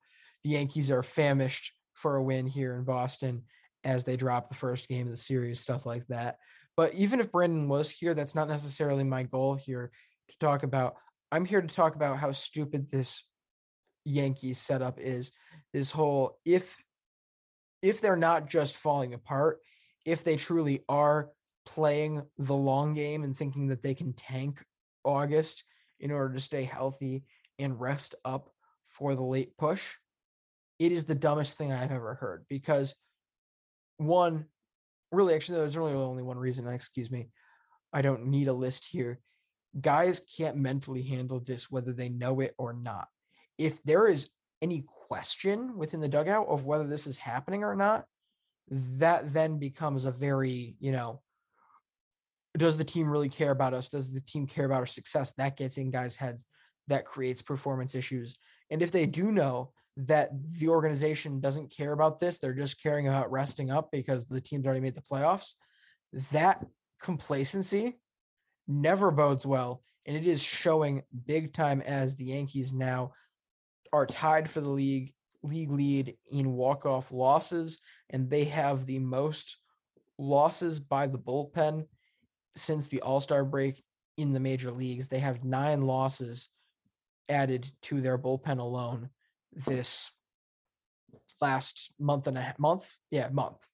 the 0.43 0.51
Yankees 0.51 0.91
are 0.91 1.03
famished 1.03 1.73
for 1.93 2.17
a 2.17 2.23
win 2.23 2.47
here 2.47 2.77
in 2.77 2.85
Boston 2.85 3.43
as 3.85 4.05
they 4.05 4.17
drop 4.17 4.49
the 4.49 4.55
first 4.55 4.89
game 4.89 5.07
of 5.07 5.11
the 5.11 5.17
series, 5.17 5.61
stuff 5.61 5.87
like 5.87 6.07
that. 6.09 6.39
But 6.77 6.95
even 6.95 7.21
if 7.21 7.33
Brendan 7.33 7.69
was 7.69 7.91
here, 7.91 8.15
that's 8.15 8.35
not 8.35 8.49
necessarily 8.49 9.05
my 9.05 9.25
goal 9.25 9.55
here 9.55 9.91
to 10.29 10.39
talk 10.39 10.63
about. 10.63 10.97
I'm 11.33 11.45
here 11.45 11.61
to 11.61 11.69
talk 11.69 11.95
about 11.95 12.19
how 12.19 12.33
stupid 12.33 12.91
this 12.91 13.25
Yankees 14.05 14.59
setup 14.59 14.99
is. 14.99 15.33
This 15.73 15.91
whole 15.91 16.39
if 16.45 16.77
if 17.83 18.01
they're 18.01 18.17
not 18.17 18.49
just 18.49 18.77
falling 18.77 19.15
apart, 19.15 19.61
if 20.05 20.25
they 20.25 20.37
truly 20.37 20.85
are 20.89 21.31
playing 21.67 22.23
the 22.39 22.55
long 22.55 22.95
game 22.95 23.25
and 23.25 23.37
thinking 23.37 23.69
that 23.69 23.83
they 23.83 23.95
can 23.95 24.13
tank 24.15 24.63
August 25.05 25.65
in 26.01 26.11
order 26.11 26.35
to 26.35 26.41
stay 26.41 26.65
healthy 26.65 27.25
and 27.59 27.81
rest 27.81 28.15
up 28.25 28.51
for 28.87 29.15
the 29.15 29.23
late 29.23 29.57
push, 29.57 29.95
it 30.79 30.93
is 30.93 31.05
the 31.05 31.15
dumbest 31.15 31.57
thing 31.59 31.73
I've 31.73 31.93
ever 31.93 32.15
heard 32.15 32.45
because 32.49 32.95
one, 34.01 34.47
really, 35.13 35.35
actually, 35.35 35.59
there's 35.59 35.77
really 35.77 35.93
only 35.93 36.23
one 36.23 36.39
reason. 36.39 36.67
Uh, 36.67 36.71
excuse 36.71 37.11
me. 37.11 37.29
I 37.93 38.03
don't 38.03 38.27
need 38.27 38.49
a 38.49 38.53
list 38.53 38.87
here. 38.91 39.21
Guys 39.81 40.21
can't 40.37 40.57
mentally 40.57 41.03
handle 41.03 41.41
this 41.41 41.71
whether 41.71 41.93
they 41.93 42.09
know 42.09 42.41
it 42.41 42.55
or 42.57 42.73
not. 42.73 43.09
If 43.59 43.83
there 43.83 44.07
is 44.07 44.29
any 44.63 44.85
question 44.87 45.77
within 45.77 46.01
the 46.01 46.09
dugout 46.09 46.47
of 46.49 46.65
whether 46.65 46.87
this 46.87 47.07
is 47.07 47.19
happening 47.19 47.63
or 47.63 47.77
not, 47.77 48.05
that 48.71 49.33
then 49.33 49.59
becomes 49.59 50.05
a 50.05 50.13
very, 50.13 50.77
you 50.81 50.93
know, 50.93 51.21
does 52.57 52.77
the 52.77 52.85
team 52.85 53.09
really 53.09 53.29
care 53.29 53.51
about 53.51 53.75
us? 53.75 53.89
Does 53.89 54.13
the 54.13 54.21
team 54.21 54.47
care 54.47 54.65
about 54.65 54.81
our 54.81 54.87
success? 54.87 55.33
That 55.35 55.57
gets 55.57 55.79
in 55.79 55.91
guys' 55.91 56.17
heads. 56.17 56.47
That 56.89 57.05
creates 57.05 57.43
performance 57.43 57.95
issues. 57.95 58.37
And 58.71 58.83
if 58.83 58.93
they 58.93 59.07
do 59.07 59.33
know 59.33 59.73
that 59.97 60.31
the 60.59 60.69
organization 60.69 61.41
doesn't 61.41 61.75
care 61.75 61.93
about 61.93 62.19
this, 62.19 62.39
they're 62.39 62.55
just 62.55 62.83
caring 62.83 63.09
about 63.09 63.31
resting 63.31 63.71
up 63.71 63.91
because 63.91 64.27
the 64.27 64.41
team's 64.41 64.65
already 64.67 64.81
made 64.81 64.95
the 64.95 65.03
playoffs, 65.03 65.55
that 66.33 66.65
complacency 67.01 67.99
never 68.69 69.11
bodes 69.11 69.47
well. 69.47 69.83
And 70.07 70.17
it 70.17 70.27
is 70.27 70.43
showing 70.43 71.03
big 71.27 71.53
time 71.53 71.83
as 71.83 72.17
the 72.17 72.25
Yankees 72.25 72.73
now 72.73 73.13
are 73.93 74.07
tied 74.07 74.49
for 74.49 74.61
the 74.61 74.69
league 74.69 75.13
league 75.43 75.71
lead 75.71 76.17
in 76.31 76.53
walk-off 76.53 77.13
losses, 77.13 77.81
and 78.11 78.29
they 78.29 78.45
have 78.45 78.85
the 78.85 78.99
most 78.99 79.59
losses 80.19 80.79
by 80.79 81.07
the 81.07 81.19
bullpen 81.19 81.87
since 82.55 82.89
the 82.89 83.01
All-Star 83.01 83.45
break 83.45 83.83
in 84.19 84.33
the 84.33 84.41
major 84.41 84.71
leagues. 84.71 85.09
They 85.09 85.19
have 85.19 85.45
nine 85.45 85.81
losses 85.81 86.51
added 87.31 87.71
to 87.83 88.01
their 88.01 88.19
bullpen 88.19 88.59
alone 88.59 89.09
this 89.67 90.13
last 91.41 91.93
month 91.99 92.27
and 92.27 92.37
a 92.37 92.41
half, 92.41 92.59
month, 92.59 92.89
yeah, 93.11 93.29
month 93.31 93.67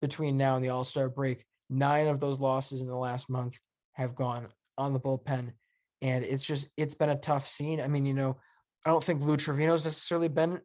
between 0.00 0.36
now 0.36 0.56
and 0.56 0.64
the 0.64 0.70
All 0.70 0.84
Star 0.84 1.08
break. 1.08 1.44
Nine 1.68 2.06
of 2.06 2.20
those 2.20 2.38
losses 2.38 2.80
in 2.80 2.86
the 2.86 2.96
last 2.96 3.28
month 3.28 3.58
have 3.94 4.14
gone 4.14 4.48
on 4.78 4.92
the 4.92 5.00
bullpen, 5.00 5.52
and 6.00 6.24
it's 6.24 6.44
just 6.44 6.68
it's 6.76 6.94
been 6.94 7.10
a 7.10 7.16
tough 7.16 7.48
scene. 7.48 7.80
I 7.80 7.88
mean, 7.88 8.06
you 8.06 8.14
know, 8.14 8.36
I 8.84 8.90
don't 8.90 9.02
think 9.02 9.20
Lou 9.20 9.36
Trivino's 9.36 9.84
necessarily 9.84 10.28
been 10.28 10.60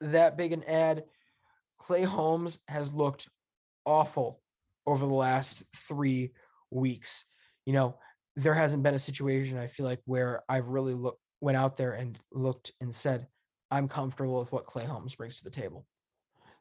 that 0.00 0.36
big 0.36 0.52
an 0.52 0.62
ad. 0.64 1.04
Clay 1.78 2.04
Holmes 2.04 2.60
has 2.68 2.92
looked 2.92 3.28
awful 3.84 4.40
over 4.86 5.06
the 5.06 5.14
last 5.14 5.64
three 5.74 6.32
weeks. 6.70 7.26
You 7.64 7.72
know, 7.72 7.96
there 8.36 8.54
hasn't 8.54 8.82
been 8.82 8.94
a 8.94 8.98
situation 8.98 9.58
I 9.58 9.66
feel 9.66 9.86
like 9.86 10.00
where 10.04 10.42
I've 10.48 10.68
really 10.68 10.94
looked 10.94 11.20
went 11.40 11.56
out 11.56 11.76
there 11.76 11.92
and 11.92 12.18
looked 12.32 12.72
and 12.80 12.92
said, 12.92 13.26
I'm 13.70 13.88
comfortable 13.88 14.38
with 14.38 14.52
what 14.52 14.66
Clay 14.66 14.84
Holmes 14.84 15.14
brings 15.14 15.36
to 15.36 15.44
the 15.44 15.50
table. 15.50 15.86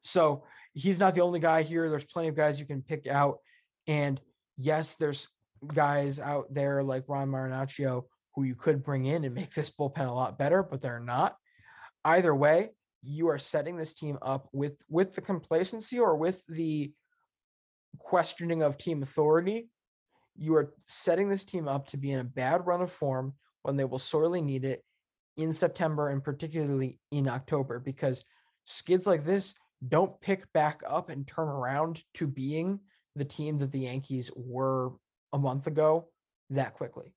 So 0.02 0.44
he's 0.74 1.00
not 1.00 1.16
the 1.16 1.22
only 1.22 1.40
guy 1.40 1.62
here. 1.64 1.90
There's 1.90 2.06
plenty 2.06 2.30
of 2.30 2.36
guys 2.36 2.60
you 2.60 2.66
can 2.66 2.82
pick 2.82 3.08
out. 3.08 3.40
And 3.88 4.20
yes, 4.58 4.96
there's 4.96 5.30
guys 5.74 6.20
out 6.20 6.54
there 6.54 6.84
like 6.84 7.06
Ron 7.08 7.30
Marinaccio 7.30 8.04
who 8.36 8.44
you 8.44 8.56
could 8.56 8.84
bring 8.84 9.06
in 9.06 9.24
and 9.24 9.34
make 9.34 9.54
this 9.54 9.72
bullpen 9.72 10.08
a 10.08 10.14
lot 10.14 10.38
better, 10.38 10.62
but 10.62 10.82
they're 10.82 11.00
not. 11.00 11.38
Either 12.04 12.36
way, 12.36 12.70
you 13.02 13.30
are 13.30 13.40
setting 13.40 13.78
this 13.78 13.94
team 13.94 14.18
up 14.22 14.50
with 14.52 14.76
with 14.90 15.14
the 15.14 15.22
complacency 15.22 16.00
or 16.00 16.18
with 16.18 16.44
the 16.48 16.92
questioning 17.98 18.62
of 18.62 18.78
team 18.78 19.02
authority. 19.02 19.70
You 20.36 20.56
are 20.56 20.74
setting 20.86 21.30
this 21.30 21.46
team 21.46 21.68
up 21.68 21.88
to 21.90 21.98
be 21.98 22.12
in 22.12 22.20
a 22.20 22.26
bad 22.26 22.66
run 22.66 22.82
of 22.82 22.92
form 22.92 23.34
when 23.66 23.76
they 23.76 23.84
will 23.84 24.00
sorely 24.00 24.42
need 24.42 24.64
it 24.64 24.84
in 25.38 25.52
September 25.52 26.10
and 26.10 26.24
particularly 26.24 27.00
in 27.12 27.28
October 27.28 27.80
because 27.80 28.24
skids 28.66 29.08
like 29.08 29.26
this 29.26 29.56
don't 29.88 30.20
pick 30.22 30.52
back 30.54 30.82
up 30.88 31.10
and 31.10 31.28
turn 31.28 31.48
around 31.48 32.04
to 32.14 32.28
being 32.28 32.80
the 33.16 33.26
team 33.26 33.58
that 33.58 33.72
the 33.72 33.80
Yankees 33.80 34.32
were 34.36 34.92
a 35.34 35.40
month 35.40 35.68
ago 35.68 36.08
that 36.52 36.74
quickly. 36.74 37.14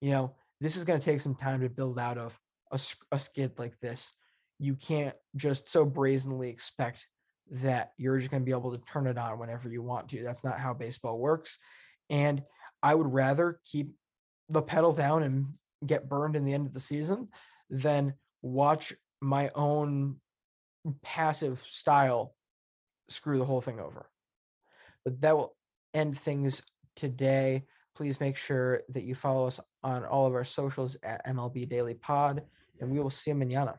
You 0.00 0.10
know, 0.10 0.34
this 0.60 0.76
is 0.76 0.84
going 0.84 1.00
to 1.00 1.04
take 1.04 1.20
some 1.20 1.34
time 1.34 1.60
to 1.62 1.68
build 1.68 1.98
out 1.98 2.18
of 2.18 2.38
a, 2.70 2.78
a 3.10 3.18
skid 3.18 3.58
like 3.58 3.78
this. 3.80 4.12
You 4.58 4.76
can't 4.76 5.16
just 5.36 5.68
so 5.68 5.84
brazenly 5.84 6.50
expect 6.50 7.06
that 7.50 7.92
you're 7.98 8.18
just 8.18 8.30
going 8.30 8.42
to 8.42 8.46
be 8.46 8.56
able 8.56 8.76
to 8.76 8.84
turn 8.84 9.06
it 9.06 9.18
on 9.18 9.38
whenever 9.38 9.68
you 9.68 9.82
want 9.82 10.08
to. 10.10 10.22
That's 10.22 10.44
not 10.44 10.60
how 10.60 10.74
baseball 10.74 11.18
works. 11.18 11.58
And 12.10 12.42
I 12.82 12.94
would 12.94 13.12
rather 13.12 13.58
keep 13.64 13.92
the 14.48 14.62
pedal 14.62 14.92
down 14.92 15.22
and 15.22 15.46
get 15.86 16.08
burned 16.08 16.36
in 16.36 16.44
the 16.44 16.54
end 16.54 16.66
of 16.66 16.72
the 16.72 16.80
season 16.80 17.28
than 17.70 18.14
watch 18.42 18.92
my 19.20 19.50
own 19.54 20.16
passive 21.02 21.60
style 21.60 22.34
screw 23.08 23.38
the 23.38 23.44
whole 23.44 23.60
thing 23.60 23.80
over. 23.80 24.08
But 25.04 25.20
that 25.20 25.36
will 25.36 25.54
end 25.94 26.18
things 26.18 26.62
today. 26.96 27.64
Please 27.94 28.20
make 28.20 28.36
sure 28.36 28.80
that 28.90 29.04
you 29.04 29.14
follow 29.14 29.46
us 29.46 29.60
on 29.82 30.04
all 30.04 30.26
of 30.26 30.34
our 30.34 30.44
socials 30.44 30.96
at 31.02 31.26
MLB 31.26 31.68
Daily 31.68 31.94
Pod, 31.94 32.42
and 32.80 32.90
we 32.90 33.00
will 33.00 33.10
see 33.10 33.30
you 33.30 33.34
manana. 33.34 33.78